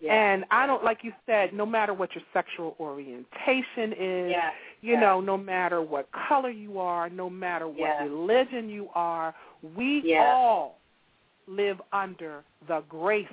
[0.00, 0.12] yeah.
[0.12, 4.50] And I don't like you said, no matter what your sexual orientation is, yeah.
[4.80, 5.00] you yeah.
[5.00, 8.04] know, no matter what color you are, no matter what Yeah.
[8.04, 9.34] religion you are,
[9.74, 10.24] we Yeah.
[10.24, 10.78] all
[11.46, 13.26] live under the grace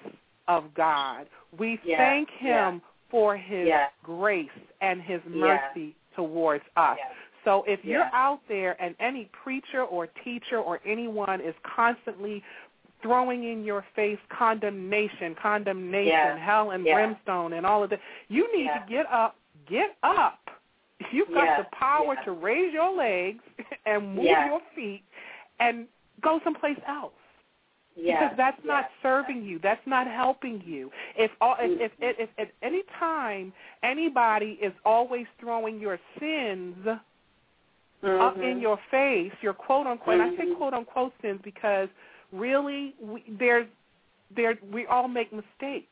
[0.47, 1.27] of God.
[1.57, 1.97] We Yeah.
[1.97, 3.69] thank him for his
[4.03, 4.49] grace
[4.81, 6.97] and his mercy towards us.
[7.43, 12.43] So if you're out there and any preacher or teacher or anyone is constantly
[13.05, 16.37] throwing in your face condemnation, condemnation, Yeah.
[16.37, 16.95] hell and Yeah.
[16.95, 18.79] brimstone and all of that, you need Yeah.
[18.79, 19.35] to get up,
[19.67, 20.39] get up.
[21.11, 23.43] You've got the power to raise your legs
[23.85, 25.03] and move your feet
[25.59, 25.87] and
[26.21, 27.13] go someplace else
[27.95, 28.19] Yeah.
[28.19, 29.59] because that's not serving you.
[29.59, 30.91] That's not helping you.
[31.15, 36.87] If all, if, if, if, if at any time anybody is always throwing your sins
[36.87, 38.61] up in Mhm.
[38.61, 40.19] your face, your quote unquote.
[40.19, 40.57] And I say Mhm.
[40.57, 41.89] quote unquote sins because
[42.35, 43.67] really we, there's
[44.35, 45.87] there we all make mistakes.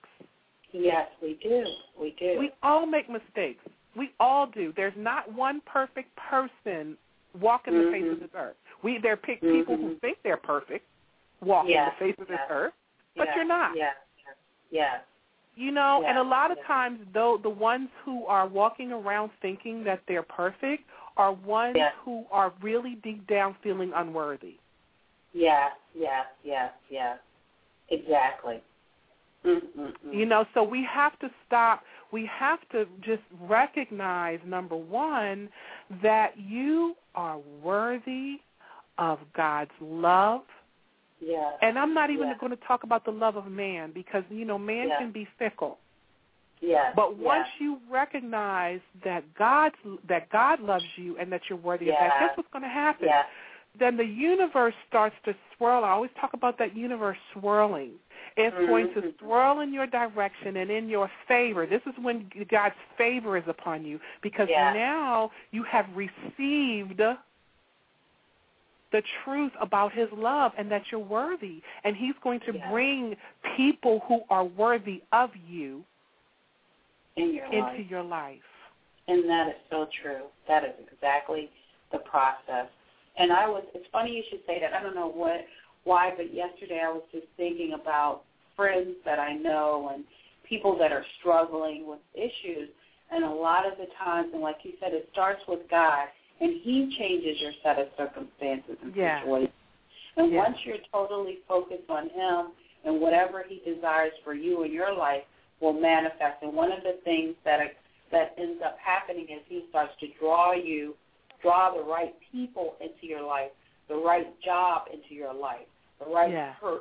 [0.72, 1.64] Yes, we do.
[2.00, 2.36] We do.
[2.40, 3.64] We all make mistakes.
[3.96, 4.74] We all do.
[4.76, 6.98] There's not one perfect person
[7.40, 8.56] walking the face of this earth.
[8.84, 10.02] We there are pe- people who Mhm.
[10.02, 10.86] think they're perfect
[11.42, 12.48] walking Yes, the face of this yes.
[12.50, 12.74] earth,
[13.16, 13.76] but Yes, you're not.
[13.76, 13.96] Yes.
[14.72, 15.02] Yes.
[15.56, 19.84] You know, and a lot of times though the ones who are walking around thinking
[19.84, 20.84] that they're perfect
[21.18, 24.58] are ones who are really deep down feeling unworthy.
[25.34, 25.72] Yes.
[25.96, 26.26] Yes.
[26.44, 26.72] Yes.
[26.90, 27.18] Yes.
[27.90, 28.62] Exactly.
[29.46, 29.92] Mm-mm-mm.
[30.12, 31.84] You know, so we have to stop.
[32.12, 35.50] We have to just recognize number 1
[36.02, 38.38] that you are worthy
[38.98, 40.44] of God's love,
[41.20, 41.52] Yeah.
[41.62, 42.36] And I'm not even Yeah.
[42.36, 44.98] going to talk about the love of man because you know man Yeah.
[44.98, 45.80] can be fickle.
[46.60, 46.94] Yes.
[46.96, 49.74] But once you recognize that God
[50.06, 53.10] that God loves you and that you're worthy of that, guess what's going to happen?
[53.80, 55.84] Then the universe starts to swirl.
[55.84, 57.94] I always talk about that universe swirling.
[58.38, 58.68] It's mm-hmm.
[58.68, 61.66] going to swirl in your direction and in your favor.
[61.66, 64.74] This is when God's favor is upon you because Yeah.
[64.74, 67.02] now you have received
[68.92, 71.62] the truth about his love and that you're worthy.
[71.84, 72.70] And he's going to Yeah.
[72.70, 73.18] bring
[73.58, 75.84] people who are worthy of you
[77.16, 77.90] in your into life.
[77.90, 78.70] your life.
[79.08, 80.30] And that is so true.
[80.48, 81.50] That is exactly
[81.92, 82.70] the process.
[83.18, 84.74] And I was it's funny you should say that.
[84.74, 85.46] I don't know what
[85.84, 88.24] why, but yesterday I was just thinking about
[88.56, 90.04] friends that I know and
[90.48, 92.70] people that are struggling with issues
[93.12, 96.08] and a lot of the times and like you said, it starts with God
[96.42, 99.20] and he changes your set of circumstances and Yeah.
[99.20, 99.54] situations.
[100.16, 100.44] And Yeah.
[100.44, 102.52] once you're totally focused on him
[102.84, 105.24] and whatever he desires for you in your life
[105.60, 106.42] will manifest.
[106.42, 107.76] And one of the things that
[108.12, 110.96] that ends up happening is he starts to draw you,
[111.44, 113.52] draw the right people into your life,
[113.88, 115.68] the right job into your life,
[116.00, 116.54] the right Yeah.
[116.60, 116.80] per,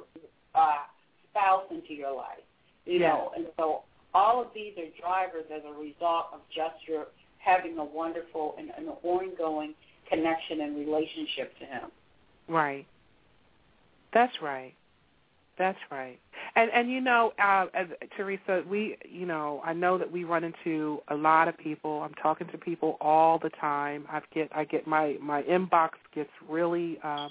[0.55, 0.85] uh,
[1.29, 2.41] spouse into your life.
[2.87, 3.09] You Yeah.
[3.09, 7.77] know, and so all of these are drivers as a result of just your having
[7.79, 9.75] a wonderful and an ongoing
[10.07, 11.91] connection and relationship to him.
[12.47, 12.87] Right.
[14.13, 14.75] That's right.
[15.59, 16.19] That's right.
[16.57, 17.87] And and you know, uh, as
[18.17, 22.03] Teresa, we you know, I know that we run into a lot of people.
[22.03, 24.07] I'm talking to people all the time.
[24.11, 27.31] I get I get my my inbox gets really um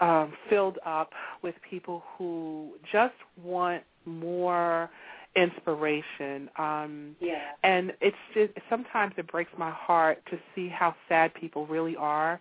[0.00, 1.10] um filled up
[1.42, 4.90] with people who just want more
[5.36, 6.50] inspiration.
[6.58, 7.38] Um Yeah.
[7.62, 12.40] and it's just sometimes it breaks my heart to see how sad people really are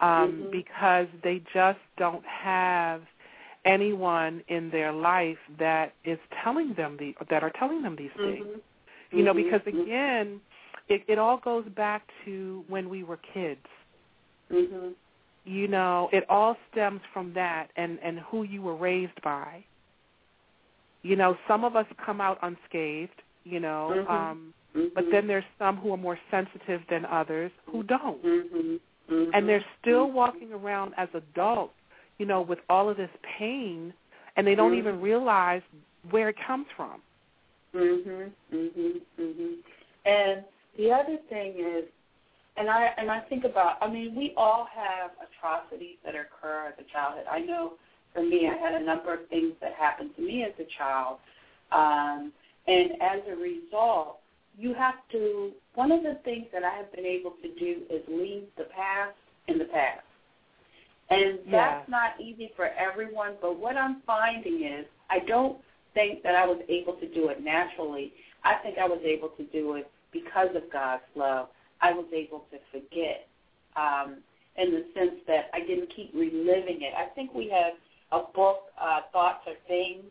[0.00, 0.50] um Mhm.
[0.50, 3.02] because they just don't have
[3.66, 8.46] anyone in their life that is telling them the that are telling them these things
[8.46, 8.60] Mhm.
[9.10, 9.82] you know because Mhm.
[9.82, 10.40] again
[10.88, 13.66] it it all goes back to when we were kids
[14.50, 14.94] Mhm.
[15.44, 19.64] you know it all stems from that and and who you were raised by
[21.02, 24.10] you know some of us come out unscathed you know Mhm.
[24.10, 24.54] um
[24.94, 28.80] but then there's some who are more sensitive than others who don't Mhm.
[29.08, 29.30] Mhm.
[29.34, 31.74] and they're still walking around as adults
[32.18, 33.92] you know with all of this pain
[34.36, 34.78] and they don't Mhm.
[34.78, 35.62] even realize
[36.10, 37.02] where it comes from
[37.76, 38.32] Mhm.
[38.52, 39.00] Mhm.
[39.18, 39.58] Mhm.
[40.04, 40.44] And
[40.76, 41.84] the other thing is,
[42.56, 43.76] and I and I think about.
[43.82, 47.26] I mean, we all have atrocities that occur as a childhood.
[47.30, 47.74] I know
[48.14, 51.18] for me, I had a number of things that happened to me as a child,
[51.70, 52.32] um,
[52.66, 54.20] and as a result,
[54.58, 55.52] you have to.
[55.74, 59.16] One of the things that I have been able to do is leave the past
[59.48, 60.00] in the past.
[61.08, 61.90] And that's Yeah.
[61.90, 65.62] not easy for everyone, but what I'm finding is I don't
[65.94, 68.12] think that I was able to do it naturally.
[68.42, 71.48] I think I was able to do it because of God's love.
[71.80, 73.28] I was able to forget
[73.76, 74.22] um,
[74.56, 76.94] in the sense that I didn't keep reliving it.
[76.96, 77.74] I think we have
[78.12, 80.04] a book, uh, Thoughts Are Things,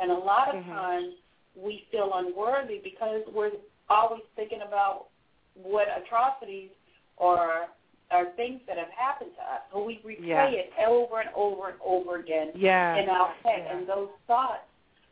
[0.00, 0.72] and a lot of Mhm.
[0.74, 1.14] times
[1.54, 3.52] we feel unworthy because we're
[3.90, 5.08] always thinking about
[5.54, 6.70] what atrocities
[7.16, 7.68] or
[8.12, 9.62] or things that have happened to us.
[9.72, 10.48] So we replay Yeah.
[10.48, 13.76] it over and over and over again yeah in our head, yeah.
[13.76, 14.64] and those thoughts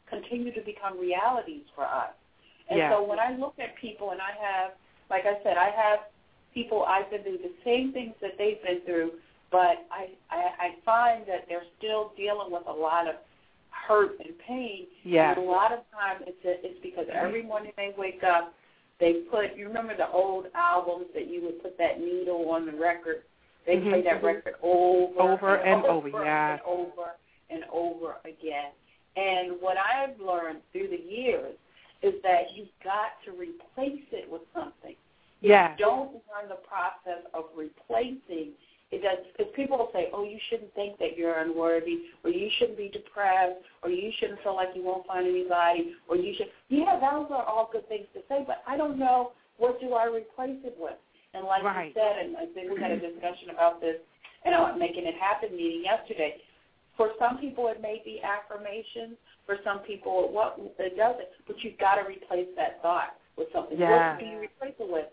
[0.08, 2.12] continue to become realities for us.
[2.68, 2.90] And Yeah.
[2.90, 4.72] so when I look at people, and I have,
[5.08, 6.00] like I said, I have
[6.52, 9.12] people I've been through the same things that they've been through,
[9.50, 13.16] but I, I, I find that they're still dealing with a lot of
[13.70, 14.86] hurt and pain.
[15.04, 15.30] Yeah.
[15.30, 18.54] And a lot of times it's a, it's because every morning they wake up,
[19.00, 19.56] they put.
[19.56, 23.22] You remember the old albums that you would put that needle on the record.
[23.66, 23.90] They Mhm.
[23.90, 26.52] play that record over, Over and over, over yeah.
[26.52, 27.16] and over
[27.50, 28.72] and over again.
[29.16, 31.56] And what I've learned through the years
[32.02, 34.96] is that you've got to replace it with something.
[35.42, 35.72] Yeah.
[35.72, 38.52] you don't learn the process of replacing,
[38.90, 42.50] it does because people will say, "Oh, you shouldn't think that you're unworthy, or you
[42.58, 46.50] shouldn't be depressed, or you shouldn't feel like you won't find anybody, or you should."
[46.68, 50.06] Yeah, those are all good things to say, but I don't know what do I
[50.06, 50.98] replace it with.
[51.34, 51.88] And like Right.
[51.88, 54.00] you said, and I think we had a discussion about this,
[54.44, 56.42] you know, at Making It Happen meeting yesterday.
[56.96, 59.16] For some people, it may be affirmations.
[59.46, 61.28] For some people, it, what, it doesn't.
[61.46, 63.78] But you've got to replace that thought with something.
[63.78, 64.14] Yeah.
[64.14, 65.06] What do you replace it with?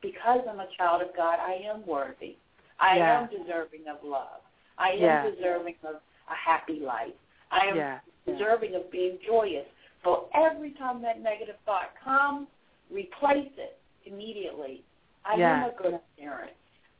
[0.00, 2.36] Because I'm a child of God, I am worthy.
[2.78, 3.20] I Yeah.
[3.20, 4.40] am deserving of love.
[4.78, 5.30] I am Yeah.
[5.30, 7.14] deserving of a happy life.
[7.50, 8.00] I am Yeah.
[8.26, 9.66] deserving of being joyous.
[10.02, 12.48] So every time that negative thought comes,
[12.90, 14.82] replace it immediately.
[15.24, 16.52] I am a good parent.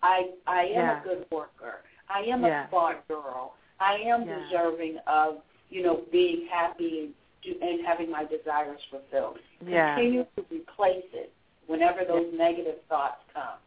[0.02, 1.82] I I am a good worker.
[2.08, 3.54] I am a smart girl.
[3.80, 9.38] I am deserving of, you know, being happy and, do, and having my desires fulfilled.
[9.58, 11.32] Continue to replace it
[11.66, 13.58] whenever those negative thoughts come.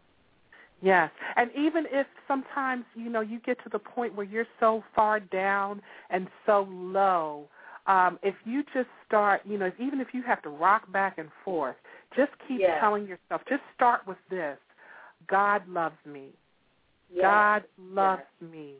[0.81, 1.09] Yes.
[1.35, 5.19] And even if sometimes, you know, you get to the point where you're so far
[5.19, 7.47] down and so low,
[7.87, 11.29] um, if you just start, you know, even if you have to rock back and
[11.43, 11.77] forth,
[12.15, 12.79] just keep Yes.
[12.79, 14.57] telling yourself, just start with this.
[15.27, 16.33] God loves me.
[17.09, 17.21] Yes.
[17.21, 18.75] God loves me.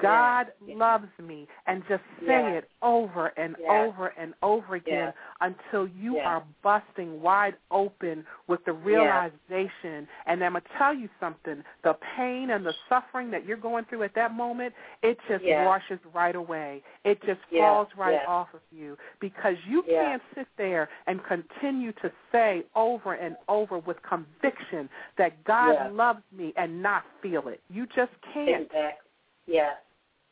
[0.00, 1.46] God loves me.
[1.66, 7.56] And just say it over and over and over again until you are busting wide
[7.70, 10.06] open with the realization.
[10.26, 13.84] And I'm going to tell you something the pain and the suffering that you're going
[13.86, 14.72] through at that moment,
[15.02, 16.82] it just washes right away.
[17.04, 22.12] It just falls right off of you because you can't sit there and continue to
[22.32, 27.60] say over and over with conviction that God loves me and not feel it.
[27.68, 28.62] You just can't.
[28.62, 29.07] Exactly.
[29.48, 29.76] Yes.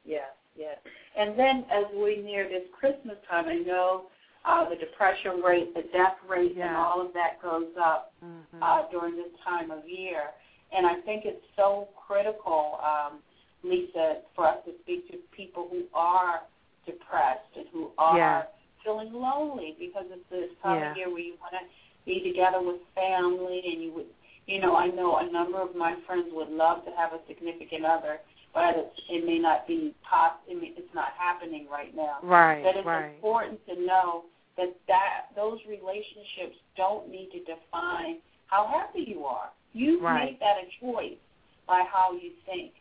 [0.04, 0.30] Yes.
[0.56, 0.78] Yes.
[1.18, 4.06] And then as we near this Christmas time, I know
[4.44, 8.62] uh, the depression rate, the death rate, and all of that goes up Mhm.
[8.62, 10.32] uh, during this time of year.
[10.72, 13.22] And I think it's so critical, um,
[13.62, 16.42] Lisa, for us to speak to people who are
[16.86, 18.46] depressed and who are Yeah.
[18.84, 20.90] feeling lonely because it's this time Yeah.
[20.92, 21.64] of year where you want to
[22.04, 24.14] be together with family and you would,
[24.46, 27.84] you know, I know a number of my friends would love to have a significant
[27.84, 28.20] other,
[28.56, 32.16] but it may not be pos- it may, it's not happening right now.
[32.22, 33.12] Right, That it's right.
[33.14, 34.24] important to know
[34.56, 39.50] that that those relationships don't need to define how happy you are.
[39.74, 40.24] You Right.
[40.32, 41.20] make that a choice
[41.68, 42.72] by how you think.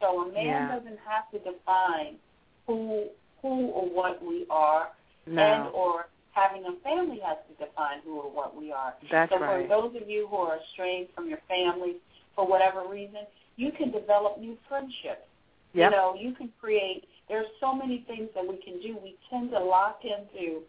[0.00, 0.74] So a man Yeah.
[0.74, 2.18] doesn't have to define
[2.66, 3.08] who
[3.42, 4.90] who or what we are,
[5.26, 8.94] and or having a family has to define who or what we are.
[9.08, 11.96] that's so for those of you who are estranged from your family
[12.34, 15.26] for whatever reason, you can develop new friendships.
[15.74, 15.90] Yep.
[15.90, 17.04] You know, you can create.
[17.28, 18.96] There's so many things that we can do.
[19.02, 20.60] We tend to lock into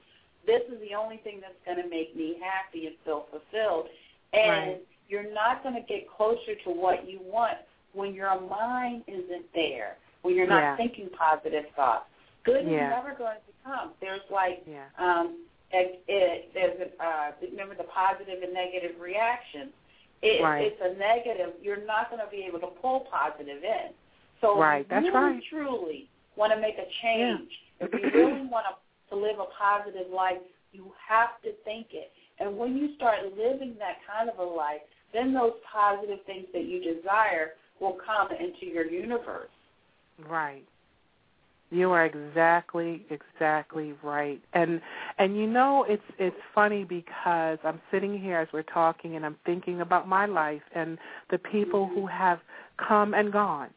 [0.45, 3.87] this is the only thing that's going to make me happy and feel fulfilled,
[4.33, 4.81] and Right.
[5.07, 7.57] you're not going to get closer to what you want
[7.93, 9.97] when your mind isn't there.
[10.21, 10.75] When you're not Yeah.
[10.77, 12.05] thinking positive thoughts,
[12.43, 12.87] good Yeah.
[12.87, 13.93] is never going to come.
[13.99, 14.87] There's like Yeah.
[14.97, 19.73] um, it, it, there's a, uh, remember the positive and negative reactions.
[20.23, 20.71] It, Right.
[20.71, 21.53] It's a negative.
[21.61, 23.93] You're not going to be able to pull positive in.
[24.41, 25.43] So Right, if that's you really right.
[25.49, 27.49] truly want to make a change,
[27.79, 30.39] if you really want to, to live a positive life,
[30.71, 32.11] you have to think it.
[32.39, 34.81] And when you start living that kind of a life,
[35.13, 39.51] then those positive things that you desire will come into your universe.
[40.27, 40.65] Right.
[41.73, 44.39] You are exactly exactly right.
[44.53, 44.79] And
[45.17, 49.37] and you know it's it's funny because I'm sitting here as we're talking and I'm
[49.45, 50.99] thinking about my life and
[51.31, 52.39] the people who have
[52.77, 53.69] come and gone.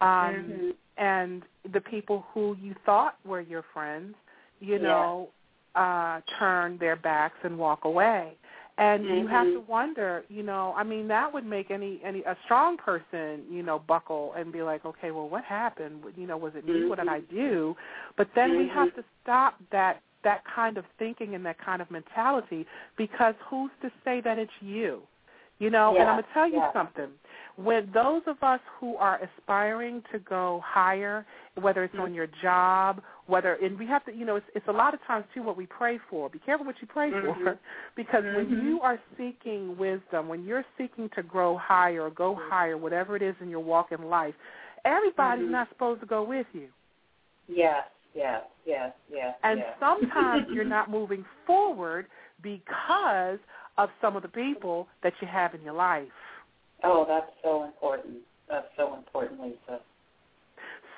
[0.00, 0.74] Um Mhm.
[0.96, 4.14] and the people who you thought were your friends,
[4.60, 4.88] you Yeah.
[4.88, 5.28] know,
[5.74, 8.34] uh turn their backs and walk away.
[8.78, 9.70] And you have to mm-hmm.
[9.72, 13.78] wonder, you know, I mean that would make any any a strong person, you know,
[13.78, 16.02] buckle and be like, okay, well, what happened?
[16.14, 16.84] You know, was it me?
[16.84, 17.34] What did I mm-hmm.
[17.34, 17.76] do?
[18.18, 18.96] But then we have Mhm.
[18.96, 22.66] to stop that that kind of thinking and that kind of mentality
[22.98, 25.02] because who's to say that it's you?
[25.58, 26.72] You know, and I'm gonna tell you yeah.
[26.74, 27.08] something.
[27.56, 31.24] When those of us who are aspiring to go higher,
[31.54, 32.02] whether it's mm-hmm.
[32.02, 35.00] on your job, whether and we have to, you know, it's, it's a lot of
[35.06, 36.28] times too what we pray for.
[36.28, 37.58] Be careful what you pray for, Mhm.
[37.96, 38.62] because when Mhm.
[38.62, 43.22] you are seeking wisdom, when you're seeking to grow higher or go higher, whatever it
[43.22, 44.34] is in your walk in life,
[44.84, 45.50] everybody's Mhm.
[45.50, 46.68] not supposed to go with you.
[47.48, 49.36] Yes, yes, yes, yes.
[49.42, 49.78] And yes.
[49.78, 52.06] sometimes you're not moving forward
[52.42, 53.38] because
[53.78, 56.12] of some of the people that you have in your life.
[56.84, 58.18] Oh, that's so important.
[58.48, 59.80] That's so important, Lisa.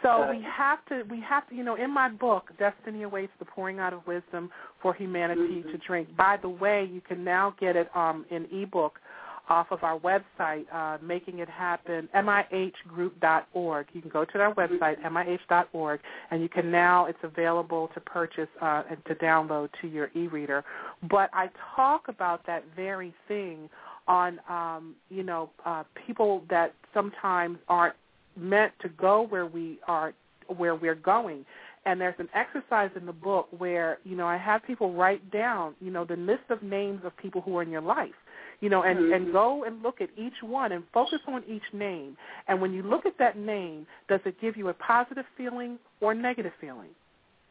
[0.03, 3.45] So we have to we have to you know in my book Destiny Awaits the
[3.45, 5.73] Pouring Out of Wisdom for Humanity Mhm.
[5.73, 6.17] to Drink.
[6.17, 9.01] By the way, you can now get it um in ebook
[9.49, 13.87] off of our website, uh, making it happen, mihgroup.org.
[13.93, 18.49] You can go to our website, mih.org, and you can now, it's available to purchase
[18.61, 20.65] uh, and to download to your e-reader.
[21.11, 23.71] But I talk about that very thing
[24.07, 27.95] on, um, you know, uh, people that sometimes aren't
[28.39, 30.15] meant to go where we are,
[30.57, 31.45] where we're going.
[31.85, 35.75] And there's an exercise in the book where, you know, I have people write down,
[35.81, 38.15] you know, the list of names of people who are in your life
[38.61, 39.33] you know, and, and Mhm.
[39.33, 42.17] go and look at each one and focus on each name.
[42.49, 46.15] And when you look at that name, does it give you a positive feeling or
[46.15, 46.95] negative feeling?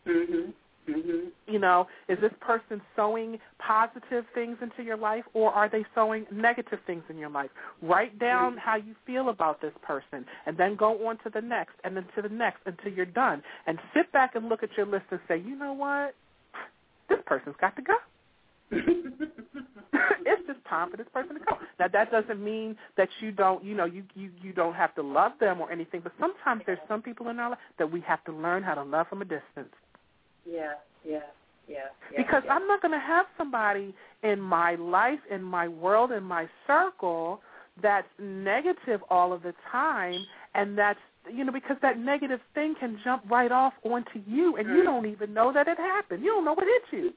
[0.06, 0.54] Mhm.
[0.90, 1.52] Mm-hmm.
[1.52, 6.26] You know, is this person sowing positive things into your life or are they sowing
[6.32, 7.50] negative things in your life?
[7.82, 8.60] Write down Mm-hmm.
[8.60, 12.06] how you feel about this person and then go on to the next and then
[12.16, 13.42] to the next until you're done.
[13.66, 16.14] And sit back and look at your list and say, you know what?
[17.10, 17.96] This person's got to go.
[18.72, 21.58] it's just time for this person to go.
[21.80, 25.02] Now that doesn't mean that you don't, you know, you you you don't have to
[25.02, 28.24] love them or anything, but sometimes there's some people in our life that we have
[28.26, 29.74] to learn how to love from a distance.
[30.50, 30.74] Yeah,
[31.04, 31.20] yeah,
[31.68, 31.76] yeah.
[32.12, 32.54] yeah Because yeah.
[32.54, 33.94] I'm not going to have somebody
[34.24, 37.42] in my life, in my world, in my circle
[37.82, 40.26] that's negative all of the time
[40.56, 41.00] and that's
[41.32, 44.86] you know, because that negative thing can jump right off onto you and you Mhm.
[44.86, 46.24] don't even know that it happened.
[46.24, 47.14] You don't know what hit you.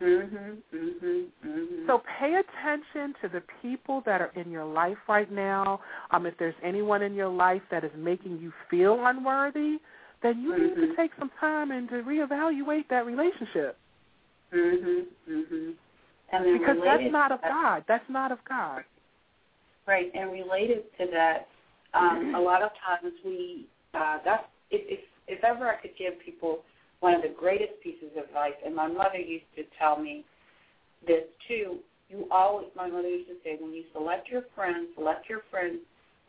[0.00, 0.62] Mhm.
[0.72, 1.30] Mhm.
[1.44, 1.86] Mhm.
[1.86, 5.80] So pay attention to the people that are in your life right now.
[6.10, 9.78] Um, if there's anyone in your life that is making you feel unworthy,
[10.24, 10.96] then you need to Mhm.
[10.96, 13.78] take some time and to reevaluate that relationship
[14.50, 15.06] Mhm.
[15.28, 15.76] Mhm.
[16.30, 17.84] And then because related that's not of God.
[17.86, 18.84] That's not of God.
[19.86, 21.48] Right, and related to that,
[21.92, 26.18] um, a lot of times we uh, that's if, if if ever I could give
[26.20, 26.64] people
[27.00, 30.24] one of the greatest pieces of advice, and my mother used to tell me
[31.06, 31.80] this too.
[32.08, 35.78] You always, my mother used to say, when you select your friends, select your friends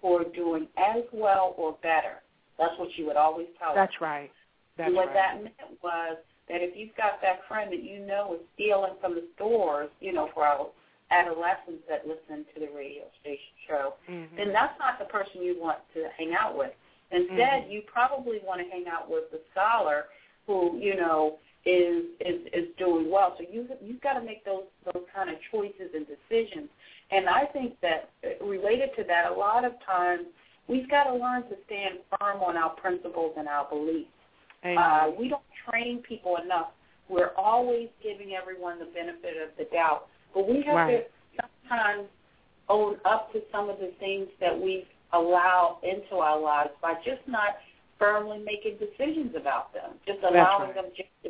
[0.02, 2.22] who are doing as well or better.
[2.58, 3.76] That's what she would always tell us.
[3.76, 4.32] That's right.
[4.78, 5.16] That's what right.
[5.16, 6.18] that meant was
[6.50, 10.14] that if you've got that friend that you know is stealing from the stores, you
[10.14, 10.68] know, for our
[11.12, 14.36] adolescents that listen to the radio station show, Mhm.
[14.36, 16.74] then that's not the person you want to hang out with.
[17.12, 17.70] Instead, Mhm.
[17.70, 20.10] you probably want to hang out with the scholar
[20.48, 23.36] who, you know, is is is doing well.
[23.38, 26.70] So you you've got to make those those kind of choices and decisions.
[27.12, 30.28] And I think that uh, related to that, a lot of times
[30.68, 34.10] we've got to learn to stand firm on our principles and our beliefs.
[34.64, 36.72] Uh, we don't train people enough.
[37.08, 41.08] We're always giving everyone the benefit of the doubt, but we have Right.
[41.38, 42.08] to sometimes
[42.68, 47.22] own up to some of the things that we've allowed into our lives by just
[47.28, 47.58] not
[48.00, 50.76] firmly making decisions about them, just allowing right.
[50.76, 51.30] them just to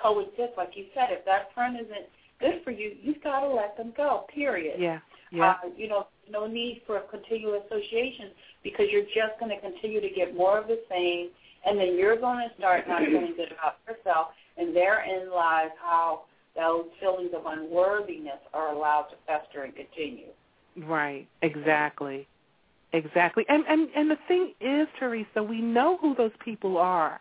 [0.00, 0.56] coexist.
[0.56, 2.06] Like you said, if that friend isn't
[2.38, 4.26] good for you, you've got to let them go.
[4.32, 4.78] Period.
[4.80, 5.00] yeah.
[5.30, 5.54] Yeah.
[5.62, 8.30] Uh, you know, no need for a continual association
[8.62, 11.30] because you're just going to continue to get more of the same,
[11.64, 16.22] and then you're going to start not feeling good about yourself, and therein lies how
[16.56, 20.28] those feelings of unworthiness are allowed to fester and continue.
[20.76, 21.26] Right.
[21.42, 22.26] Exactly.
[22.92, 23.44] Exactly.
[23.48, 27.20] And and and the thing is, Teresa, we know who those people are.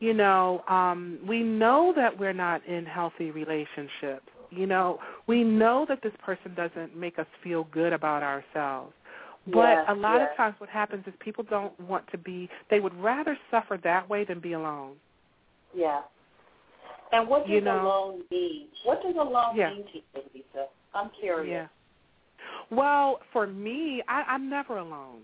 [0.00, 4.28] You know, um, we know that we're not in healthy relationships.
[4.50, 8.92] You know, we know that this person doesn't make us feel good about ourselves.
[9.46, 10.28] But Yes, a lot yes.
[10.30, 14.08] of times what happens is people don't want to be they would rather suffer that
[14.08, 14.96] way than be alone.
[15.74, 16.02] Yeah.
[17.12, 18.68] And what does You know- alone mean?
[18.84, 19.70] What does alone Yeah.
[19.70, 20.66] mean to you, Lisa?
[20.94, 21.50] I'm curious.
[21.50, 22.76] Yeah.
[22.76, 25.22] Well, for me, I, I'm never alone.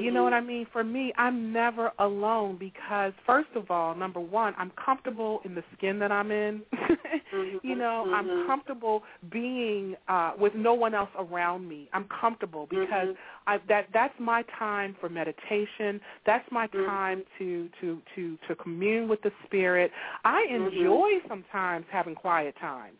[0.00, 0.24] You know Mm-hmm.
[0.24, 0.66] what I mean?
[0.72, 5.62] For me, I'm never alone because first of all, number one, I'm comfortable in the
[5.76, 6.62] skin that I'm in.
[7.62, 8.14] you know, mhm.
[8.14, 11.88] I'm comfortable being uh with no one else around me.
[11.92, 13.16] I'm comfortable because Mhm.
[13.46, 16.00] I that that's my time for meditation.
[16.24, 19.90] That's my time to to to to commune with the spirit.
[20.24, 22.94] I enjoy sometimes having quiet time.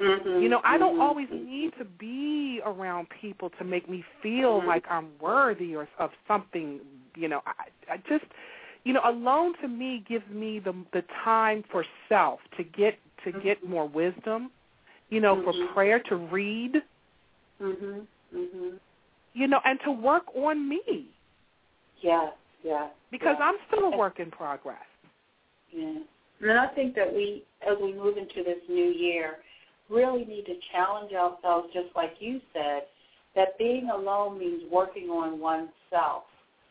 [0.00, 0.42] Mhm.
[0.42, 1.02] You know, I don't Mhm.
[1.02, 4.66] always need to be around people to make me feel Mhm.
[4.66, 6.80] like I'm worthy or of something.
[7.14, 8.24] You know, I, I just,
[8.82, 13.32] you know, alone to me gives me the the time for self to get to
[13.32, 14.50] get more wisdom.
[15.10, 15.72] You know, for Mhm.
[15.74, 16.82] prayer to read.
[17.60, 18.06] Mhm.
[18.34, 18.80] Mhm.
[19.32, 21.06] You know, and to work on me
[22.00, 22.32] Yeah.
[22.62, 22.90] Yeah.
[23.10, 23.48] because yeah.
[23.48, 24.84] I'm still a work in progress.
[25.70, 26.00] Yeah.
[26.40, 29.43] And I think that we, as we move into this new year,
[29.90, 32.82] really need to challenge ourselves, just like you said,
[33.34, 36.24] that being alone means working on oneself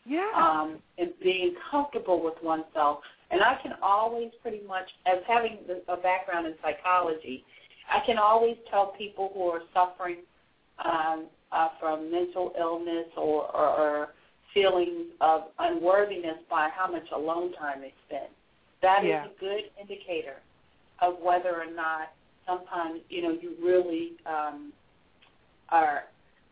[0.06, 0.30] Yeah.
[0.34, 3.00] um, and being comfortable with oneself.
[3.30, 5.58] And I can always pretty much, as having
[5.88, 7.44] a background in psychology,
[7.90, 10.18] I can always tell people who are suffering
[10.84, 14.08] um, uh, from mental illness or, or, or
[14.52, 18.28] feelings of unworthiness by how much alone time they spend.
[18.82, 19.26] That is Yeah.
[19.26, 20.36] a good indicator
[21.00, 22.12] of whether or not
[22.46, 24.72] sometimes, you know, you really um,
[25.70, 26.04] are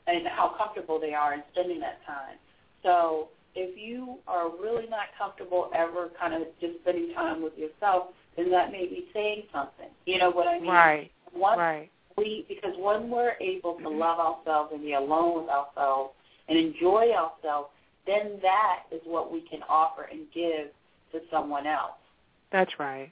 [0.06, 2.36] and how comfortable they are in spending that time.
[2.82, 8.08] So if you are really not comfortable ever kind of just spending time with yourself,
[8.36, 9.88] then that may be saying something.
[10.06, 10.70] You know what I mean?
[10.70, 11.10] Right.
[11.34, 11.90] Once Right.
[12.16, 16.14] we because when we're able to love ourselves and be alone with ourselves
[16.48, 17.68] and enjoy ourselves,
[18.06, 20.68] then that is what we can offer and give
[21.12, 21.92] to someone else.
[22.50, 23.10] That's right.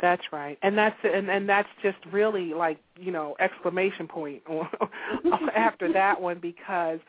[0.00, 4.42] That's right, and that's and and that's just really like you know exclamation point
[5.56, 7.00] after that one because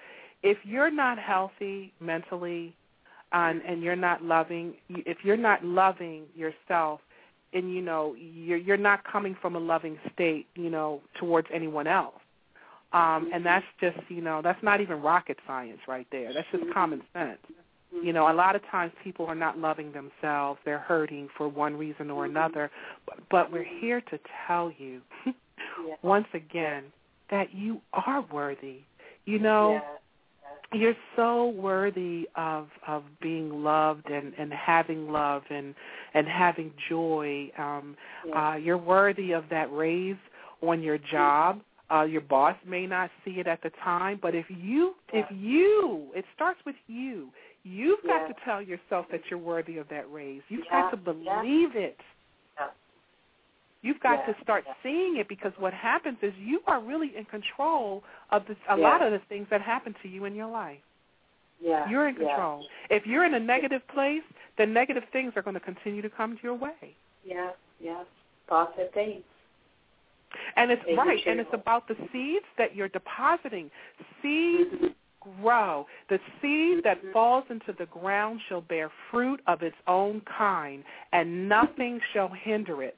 [0.41, 2.75] if you're not healthy mentally,
[3.31, 6.99] and and you're not loving, if you're not loving yourself,
[7.53, 11.87] and you know you're you're not coming from a loving state, you know, towards anyone
[11.87, 12.15] else.
[12.91, 16.33] Um, and that's just, you know, that's not even rocket science right there.
[16.33, 17.37] That's just common sense.
[17.91, 20.59] You know, a lot of times people are not loving themselves.
[20.63, 22.69] They're hurting for one reason or another.
[23.05, 25.01] But, but we're here to tell you,
[26.03, 26.83] once again,
[27.31, 28.81] that you are worthy.
[29.25, 29.81] You know,
[30.73, 35.73] you're so worthy of of being loved and and having love and
[36.13, 37.51] and having joy.
[37.57, 37.95] Um,
[38.35, 40.17] uh, you're worthy of that raise
[40.61, 41.61] on your job.
[41.91, 46.07] Uh, your boss may not see it at the time, but if you if you
[46.15, 47.29] it starts with you
[47.63, 50.41] You've got to tell yourself that you're worthy of that raise.
[50.49, 50.83] You've yeah.
[50.83, 51.81] got to believe yeah.
[51.81, 51.97] it.
[53.81, 58.03] You've got to start seeing it because what happens is you are really in control
[58.31, 60.79] of this, a lot of the things that happen to you in your life.
[61.61, 61.89] Yeah.
[61.89, 62.65] You're in control.
[62.89, 64.23] If you're in a negative place,
[64.57, 66.95] then negative things are going to continue to come your way.
[67.23, 68.03] Yeah, yeah.
[68.47, 69.23] Positive things.
[70.57, 73.71] And it's right, and it's about the seeds that you're depositing.
[74.21, 74.87] Seeds mm-hmm
[75.19, 75.85] grow.
[76.09, 81.49] The seed that falls into the ground shall bear fruit of its own kind, and
[81.49, 82.97] nothing shall hinder it.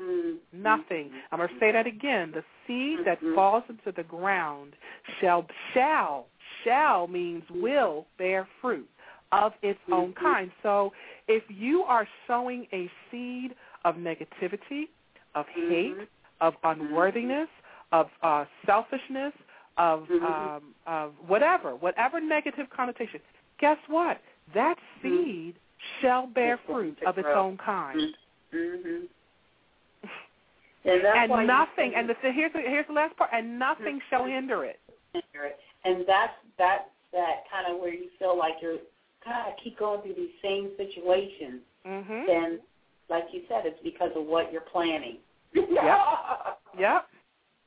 [0.00, 0.62] Mm-hmm.
[0.62, 1.10] Nothing.
[1.30, 2.32] I'm going to say that again.
[2.34, 4.72] The seed that falls into the ground
[5.20, 6.26] shall shall
[6.64, 8.88] shall means will bear fruit
[9.32, 10.50] of its own kind.
[10.62, 10.92] So
[11.28, 13.54] if you are sowing a seed
[13.84, 14.84] of negativity,
[15.34, 15.96] of hate,
[16.40, 17.48] of unworthiness,
[17.92, 19.32] of uh, selfishness,
[19.78, 20.24] of mm-hmm.
[20.24, 23.20] um, of whatever, whatever negative connotation.
[23.60, 24.20] Guess what?
[24.54, 25.24] That mm-hmm.
[25.24, 25.54] seed
[26.00, 28.14] shall bear fruit of its own kind.
[28.54, 29.04] Mm-hmm.
[30.84, 31.92] And, and nothing.
[31.96, 33.30] And the, here's the, here's the last part.
[33.32, 34.80] And nothing shall hinder it.
[35.84, 38.78] And that's that's that kind of where you feel like you're
[39.24, 41.60] kind of keep going through these same situations.
[41.86, 42.26] Mm-hmm.
[42.26, 42.60] Then,
[43.08, 45.18] like you said, it's because of what you're planning.
[45.54, 45.68] yep.
[46.78, 47.06] Yep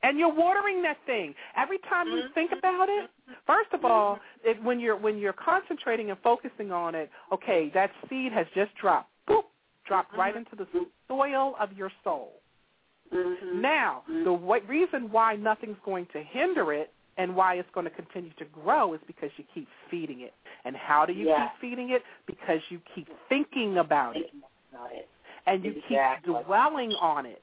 [0.06, 1.34] and you're watering that thing.
[1.56, 2.58] Every time you think mm-hmm.
[2.58, 3.32] about it mm-hmm.
[3.46, 4.50] first of all mm-hmm.
[4.50, 8.70] it, when you're when you're concentrating and focusing on it okay that seed has just
[8.80, 9.10] dropped.
[9.28, 9.42] Boop
[9.86, 10.66] dropped right into the
[11.08, 12.32] soil of your soul.
[13.14, 13.60] Mm-hmm.
[13.60, 14.32] now the
[14.68, 18.94] reason why nothing's going to hinder it and why it's going to continue to grow
[18.94, 20.34] is because you keep feeding it.
[20.64, 21.48] And how do you yeah.
[21.48, 22.02] keep feeding it?
[22.26, 24.30] Because you keep thinking about it,
[24.72, 25.08] about it.
[25.46, 26.34] and you exactly.
[26.34, 27.42] keep dwelling on it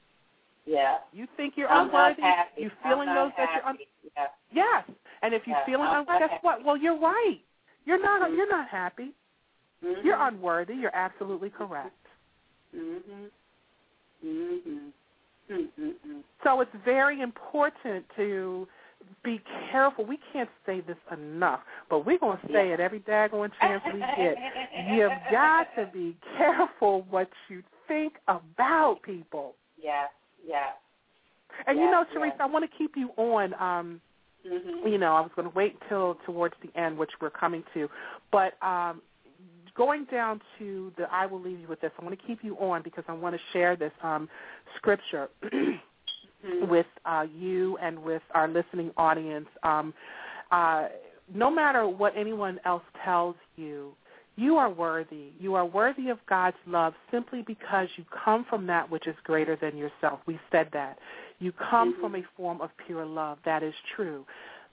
[0.66, 0.96] yeah.
[1.12, 2.22] You think you're I'm unworthy.
[2.56, 3.78] You feeling those that you're un-
[4.16, 4.26] yeah.
[4.52, 4.96] Yes.
[5.22, 5.66] And if you're yeah.
[5.66, 6.64] feeling unworthy, guess what?
[6.64, 7.38] Well, you're right.
[7.84, 8.36] You're not mm-hmm.
[8.36, 9.12] you're not happy.
[9.84, 10.06] Mm-hmm.
[10.06, 10.74] You're unworthy.
[10.74, 11.92] You're absolutely correct.
[12.74, 13.30] Mhm.
[14.24, 14.92] Mhm.
[15.50, 16.22] Mhm.
[16.42, 18.66] So it's very important to
[19.22, 19.40] be
[19.70, 20.04] careful.
[20.04, 21.60] We can't say this enough,
[21.90, 22.74] but we're going to say yeah.
[22.74, 24.36] it every daggone chance we get.
[24.90, 29.54] You've got to be careful what you think about people.
[29.82, 30.06] Yeah,
[30.46, 30.70] yeah.
[31.66, 32.44] And yeah, you know, Teresa, yeah.
[32.44, 33.54] I want to keep you on.
[33.54, 34.00] Um,
[34.46, 34.88] mm-hmm.
[34.88, 37.88] You know, I was going to wait until towards the end, which we're coming to,
[38.32, 39.00] but um,
[39.76, 41.90] going down to the I will leave you with this.
[42.00, 44.28] I want to keep you on because I want to share this um,
[44.76, 46.68] scripture mm-hmm.
[46.68, 49.48] with uh, you and with our listening audience.
[49.62, 49.94] Um,
[50.50, 50.88] uh,
[51.32, 53.92] no matter what anyone else tells you,
[54.36, 55.30] you are worthy.
[55.38, 59.56] You are worthy of God's love simply because you come from that which is greater
[59.56, 60.20] than yourself.
[60.26, 60.98] We said that.
[61.38, 62.00] You come mm-hmm.
[62.00, 63.38] from a form of pure love.
[63.44, 64.24] That is true.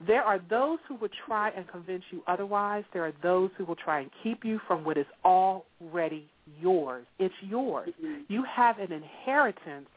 [0.08, 2.84] There are those who would try and convince you otherwise.
[2.92, 6.28] There are those who will try and keep you from what is already
[6.60, 7.06] yours.
[7.20, 7.90] It's yours.
[8.04, 8.22] Mm-hmm.
[8.28, 9.88] You have an inheritance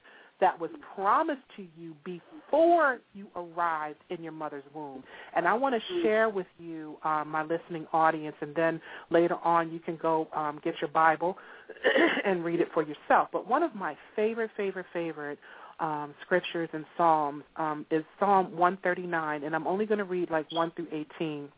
[0.40, 5.04] that was promised to you before you arrived in your mother's womb.
[5.34, 8.80] And I want to share with you, um, my listening audience, and then
[9.10, 11.36] later on you can go um, get your Bible
[12.24, 13.28] and read it for yourself.
[13.32, 15.38] But one of my favorite, favorite, favorite
[15.80, 20.50] um, scriptures and Psalms um, is Psalm 139, and I'm only going to read like
[20.52, 21.48] 1 through 18.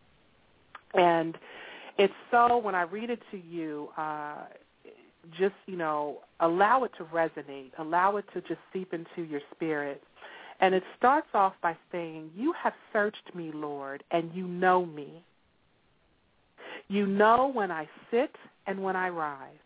[0.94, 1.36] And
[1.98, 4.44] it's so, when I read it to you, uh,
[5.38, 10.02] just, you know, allow it to resonate, allow it to just seep into your spirit.
[10.60, 15.22] And it starts off by saying, You have searched me, Lord, and you know me.
[16.88, 18.34] You know when I sit
[18.66, 19.58] and when I rise.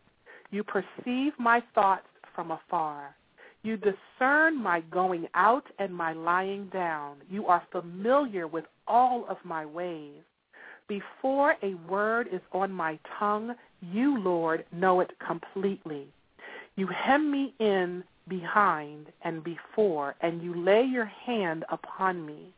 [0.51, 3.15] You perceive my thoughts from afar.
[3.63, 7.17] You discern my going out and my lying down.
[7.29, 10.23] You are familiar with all of my ways.
[10.91, 16.09] Before a word is on my tongue, you, Lord, know it completely.
[16.75, 22.53] You hem me in behind and before, and you lay your hand upon me.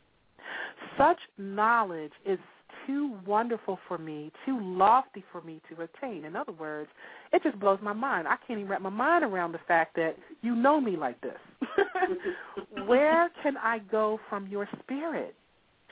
[0.96, 2.38] Such knowledge is
[2.86, 6.24] too wonderful for me, too lofty for me to attain.
[6.24, 6.88] In other words,
[7.34, 8.26] it just blows my mind.
[8.26, 11.38] I can't even wrap my mind around the fact that you know me like this.
[12.86, 15.34] Where can I go from your spirit?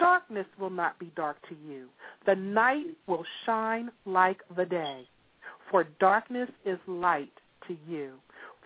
[0.00, 1.86] darkness will not be dark to you.
[2.26, 5.04] The night will shine like the day,
[5.70, 7.32] for darkness is light
[7.68, 8.14] to you.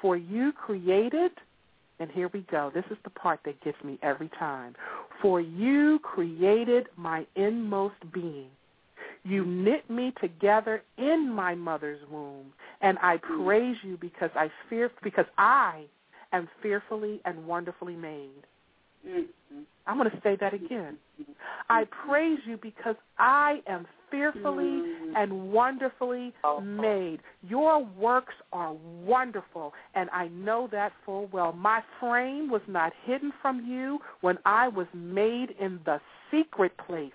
[0.01, 1.33] For you created,
[2.01, 2.71] and here we go.
[2.75, 4.75] This is the part that gets me every time.
[5.21, 8.49] For you created my inmost being.
[9.25, 14.91] You knit me together in my mother's womb, and I praise you because I fear
[15.03, 15.85] because I
[16.33, 18.45] am fearfully and wonderfully made.
[19.07, 19.61] Mm-hmm.
[19.87, 20.97] I'm going to say that again.
[21.69, 25.17] I praise you because I am fearfully mm-hmm.
[25.17, 26.33] and wonderfully
[26.63, 27.21] made.
[27.47, 28.75] Your works are
[29.05, 31.53] wonderful, and I know that full well.
[31.53, 36.01] My frame was not hidden from you when I was made in the
[36.31, 37.13] secret place,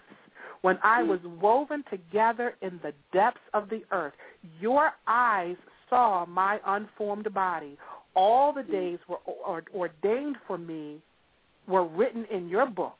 [0.61, 4.13] when I was woven together in the depths of the earth.
[4.59, 5.55] Your eyes
[5.89, 7.77] saw my unformed body.
[8.15, 9.19] All the days were
[9.73, 11.01] ordained for me
[11.69, 12.97] were written in your book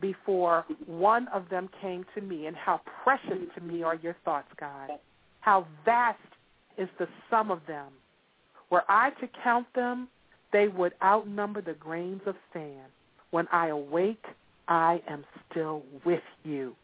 [0.00, 2.46] before one of them came to me.
[2.46, 4.90] And how precious to me are your thoughts, God.
[5.40, 6.18] How vast
[6.78, 7.88] is the sum of them.
[8.70, 10.08] Were I to count them,
[10.52, 12.90] they would outnumber the grains of sand.
[13.30, 14.24] When I awake,
[14.68, 16.74] I am still with you.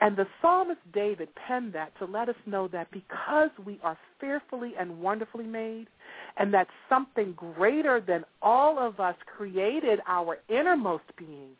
[0.00, 4.74] And the psalmist David penned that to let us know that because we are fearfully
[4.78, 5.88] and wonderfully made,
[6.36, 11.50] and that something greater than all of us created our innermost being.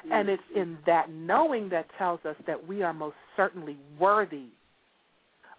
[0.00, 0.12] Mm-hmm.
[0.12, 4.46] And it's in that knowing that tells us that we are most certainly worthy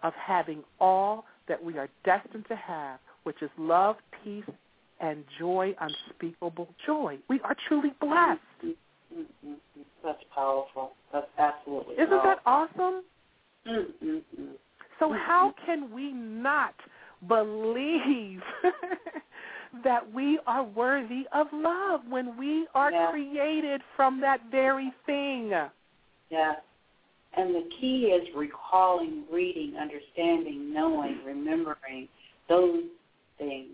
[0.02, 4.44] of having all that we are destined to have, which is love, peace,
[5.00, 7.18] and joy, unspeakable joy.
[7.28, 8.40] We are truly blessed.
[10.04, 10.92] That's powerful.
[11.12, 12.30] That's absolutely Isn't powerful.
[12.30, 13.02] that awesome?
[14.98, 16.74] So how can we not
[17.26, 18.40] believe
[19.84, 23.10] that we are worthy of love when we are yeah.
[23.10, 25.50] created from that very thing.
[26.30, 26.54] Yeah.
[27.34, 32.08] And the key is recalling, reading, understanding, knowing, remembering
[32.48, 32.84] those
[33.38, 33.70] things.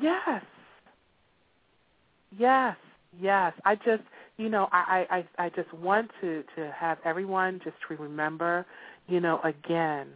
[0.00, 0.42] Yes.
[2.38, 2.76] Yes.
[3.20, 3.52] Yes.
[3.64, 4.02] I just
[4.36, 8.66] you know, I, I, I just want to, to have everyone just to remember,
[9.06, 10.08] you know, again,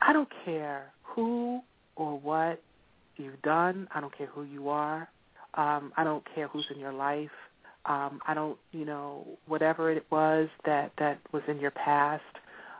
[0.00, 1.60] I don't care who
[1.96, 2.62] or what
[3.16, 3.88] you've done.
[3.94, 5.08] I don't care who you are.
[5.54, 7.30] Um, I don't care who's in your life.
[7.86, 12.22] Um, I don't, you know, whatever it was that that was in your past.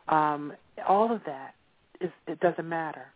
[0.09, 0.53] Um,
[0.89, 1.55] all of that
[2.01, 3.07] is it doesn't matter.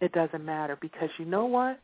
[0.00, 1.80] It doesn't matter because you know what?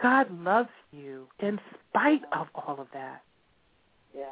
[0.00, 1.58] God loves you in
[1.90, 3.22] spite of all of that.
[4.16, 4.24] Yeah.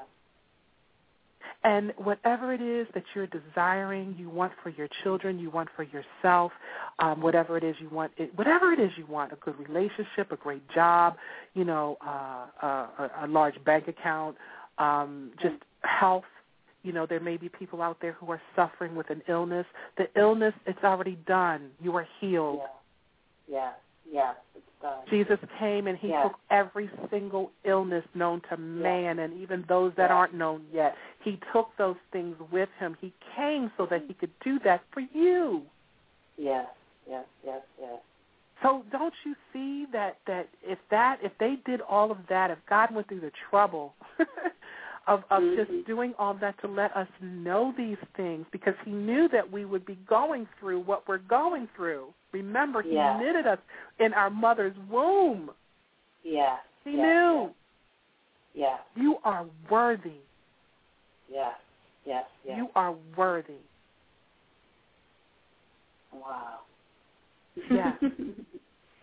[1.64, 5.82] And whatever it is that you're desiring, you want for your children, you want for
[5.84, 6.52] yourself,
[7.00, 10.30] um, whatever it is you want, it, whatever it is you want, a good relationship,
[10.30, 11.16] a great job,
[11.54, 14.36] you know, uh, a, a large bank account,
[14.78, 16.24] um, just health.
[16.84, 19.66] You know, there may be people out there who are suffering with an illness.
[19.98, 21.70] The illness, it's already done.
[21.82, 22.60] You are healed.
[23.48, 23.56] Yeah.
[23.56, 23.70] Yeah.
[24.10, 24.32] Yeah.
[25.10, 26.28] Jesus came and he yes.
[26.28, 29.30] took every single illness known to man yes.
[29.30, 30.12] and even those that yes.
[30.12, 30.94] aren't known yet.
[31.24, 32.96] He took those things with him.
[33.00, 35.62] He came so that he could do that for you.
[36.36, 36.66] Yes,
[37.08, 37.98] yes, yes, yes.
[38.62, 42.58] So don't you see that that if that if they did all of that, if
[42.68, 43.94] God went through the trouble
[45.06, 45.56] of of mm-hmm.
[45.56, 49.64] just doing all that to let us know these things because he knew that we
[49.64, 52.08] would be going through what we're going through.
[52.32, 53.18] Remember, he yeah.
[53.18, 53.58] knitted us
[54.00, 55.50] in our mother's womb.
[56.24, 56.56] Yeah.
[56.84, 56.96] He yeah.
[56.96, 57.50] knew.
[58.54, 58.76] Yeah.
[58.94, 60.20] You are worthy.
[61.30, 61.52] Yeah.
[62.04, 62.24] Yes.
[62.44, 62.56] Yes.
[62.56, 63.54] You are worthy.
[66.12, 66.60] Wow.
[67.70, 67.94] Yes.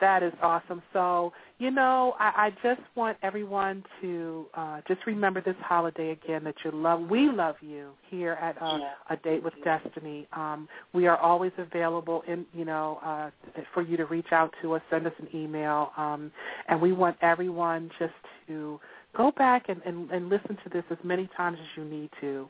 [0.04, 0.84] That is awesome.
[0.92, 6.44] So, you know, I, I just want everyone to uh, just remember this holiday again
[6.44, 7.04] that you love.
[7.10, 8.92] We love you here at uh, yeah.
[9.12, 10.28] A Date with Destiny.
[10.36, 13.30] Um, we are always available, in you know, uh,
[13.74, 16.34] for you to reach out to us, send us an email, um,
[16.68, 18.12] and we want everyone just
[18.48, 18.82] to
[19.16, 22.50] go back and, and, and listen to this as many times as you need to.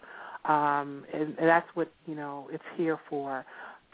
[0.52, 3.46] Um, and, and that's what you know it's here for.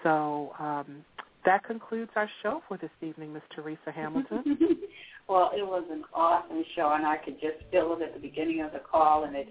[0.01, 1.03] So um,
[1.50, 3.41] that concludes our show for this evening, Ms.
[3.56, 4.43] Teresa Hamilton.
[5.28, 8.62] well, it was an awesome show, and I could just feel it at the beginning
[8.62, 9.47] of the call, and it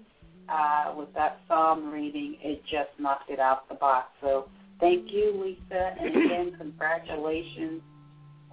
[0.47, 4.07] uh, with that psalm reading, it just knocked it out the box.
[4.21, 4.47] So
[4.79, 7.81] thank you, Lisa, and again, congratulations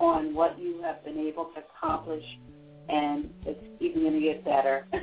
[0.00, 2.24] on what you have been able to accomplish
[2.88, 4.86] and it's even going to get better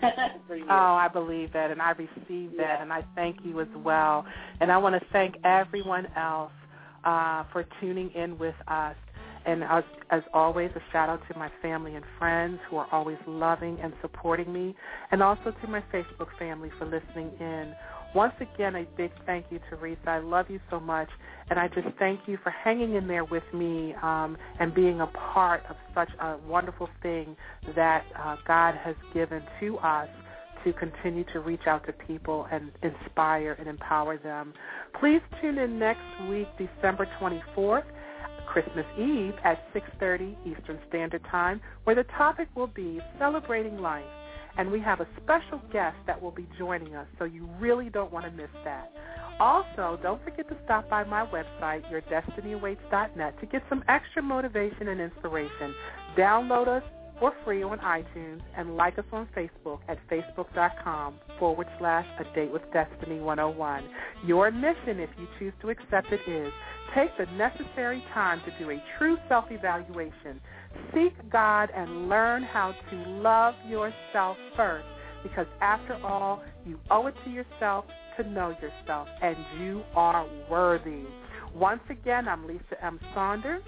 [0.69, 2.81] Oh, I believe that, and I receive that, yeah.
[2.81, 4.25] and I thank you as well.
[4.61, 6.51] And I want to thank everyone else
[7.03, 8.95] uh, for tuning in with us.
[9.45, 13.17] And as, as always, a shout out to my family and friends who are always
[13.27, 14.73] loving and supporting me,
[15.11, 17.73] and also to my Facebook family for listening in.
[18.15, 19.99] Once again, a big thank you, Teresa.
[20.07, 21.09] I love you so much,
[21.49, 25.07] and I just thank you for hanging in there with me um, and being a
[25.07, 27.35] part of such a wonderful thing
[27.75, 30.07] that uh, God has given to us
[30.63, 34.53] to continue to reach out to people and inspire and empower them.
[34.99, 37.85] Please tune in next week, December 24th,
[38.47, 44.05] Christmas Eve at 6.30 Eastern Standard Time, where the topic will be Celebrating Life.
[44.57, 48.11] And we have a special guest that will be joining us, so you really don't
[48.13, 48.91] want to miss that.
[49.39, 55.01] Also, don't forget to stop by my website, yourdestinyawaits.net, to get some extra motivation and
[55.01, 55.73] inspiration.
[56.15, 56.83] Download us
[57.19, 62.51] for free on iTunes and like us on Facebook at facebook.com forward slash a date
[62.51, 63.83] with destiny 101.
[64.25, 66.51] Your mission, if you choose to accept it, is
[66.95, 70.39] take the necessary time to do a true self-evaluation.
[70.93, 74.85] Seek God and learn how to love yourself first
[75.23, 77.85] because after all, you owe it to yourself
[78.17, 81.03] to know yourself and you are worthy.
[81.55, 82.99] Once again, I'm Lisa M.
[83.13, 83.63] Saunders.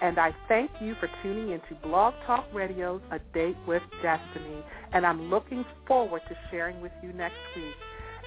[0.00, 4.62] And I thank you for tuning into Blog Talk Radio's A Date with Destiny.
[4.92, 7.74] And I'm looking forward to sharing with you next week.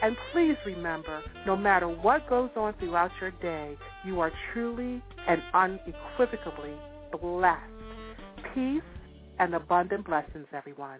[0.03, 5.41] And please remember, no matter what goes on throughout your day, you are truly and
[5.53, 6.75] unequivocally
[7.21, 7.61] blessed.
[8.53, 8.81] Peace
[9.39, 10.99] and abundant blessings, everyone.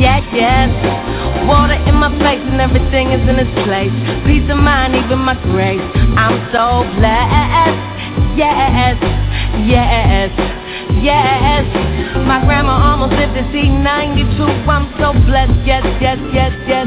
[0.00, 0.70] yeah, yes.
[1.46, 3.92] Water in my face and everything is in its place.
[4.26, 5.80] Peace of mind, even my grace.
[6.16, 7.78] I'm so blessed.
[8.36, 8.98] Yes,
[9.64, 10.30] yes,
[11.02, 11.64] yes.
[12.26, 14.42] My grandma almost lived to see 92.
[14.68, 15.54] I'm so blessed.
[15.64, 16.86] Yes, yes, yes, yes.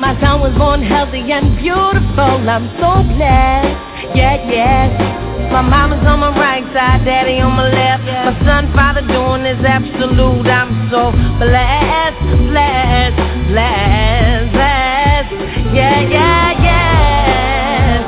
[0.00, 2.48] My son was born healthy and beautiful.
[2.48, 4.16] I'm so blessed.
[4.16, 5.29] Yeah, yes.
[5.50, 8.04] My mama's on my right side, daddy on my left.
[8.04, 10.46] My son, father doing is absolute.
[10.46, 11.10] I'm so
[11.42, 13.16] blessed, blessed,
[13.50, 15.34] blessed, blessed.
[15.74, 17.98] Yeah, yeah, yeah.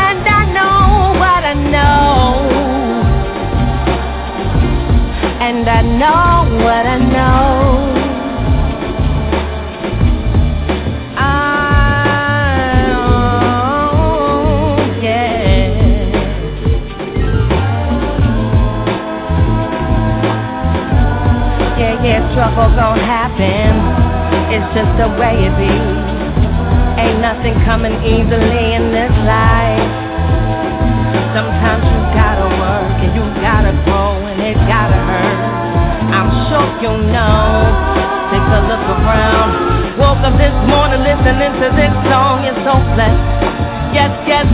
[0.00, 2.48] And I know what I know.
[5.44, 7.07] And I know what I know.
[22.38, 23.74] Trouble gon' happen.
[24.54, 25.74] It's just the way it be.
[26.94, 29.90] Ain't nothing coming easily in this life.
[31.34, 35.38] Sometimes you gotta work and you gotta grow and it gotta hurt.
[36.14, 37.74] I'm sure you know.
[38.30, 39.98] Take a look around.
[39.98, 42.46] Woke up this morning listening to this song.
[42.46, 43.18] You're so blessed.
[43.90, 44.46] Yes, yes.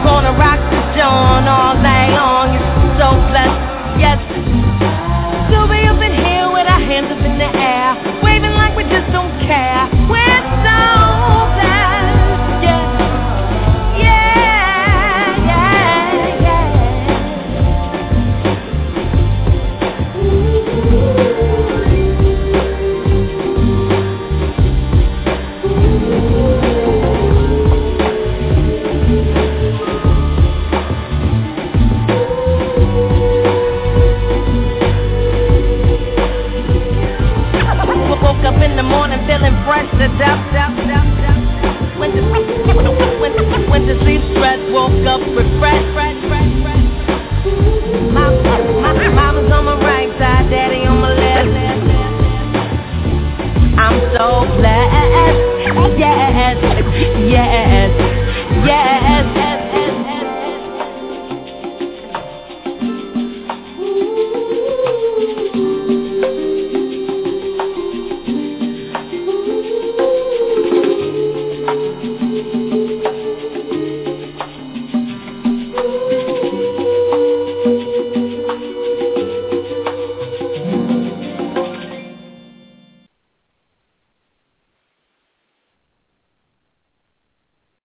[0.00, 2.56] Gonna rock the joint all day long.
[2.56, 3.60] You're so blessed.
[4.00, 4.25] Yes.
[39.28, 41.98] Rested up, up, up, up.
[41.98, 46.86] Went to, went, to sleep stressed, woke up refreshed, fresh, fresh, fresh.
[48.12, 51.48] My, my, mama's on my right side, daddy on my left.
[53.78, 56.56] I'm so blessed, yes,
[57.26, 57.90] yes,
[58.64, 59.05] yes.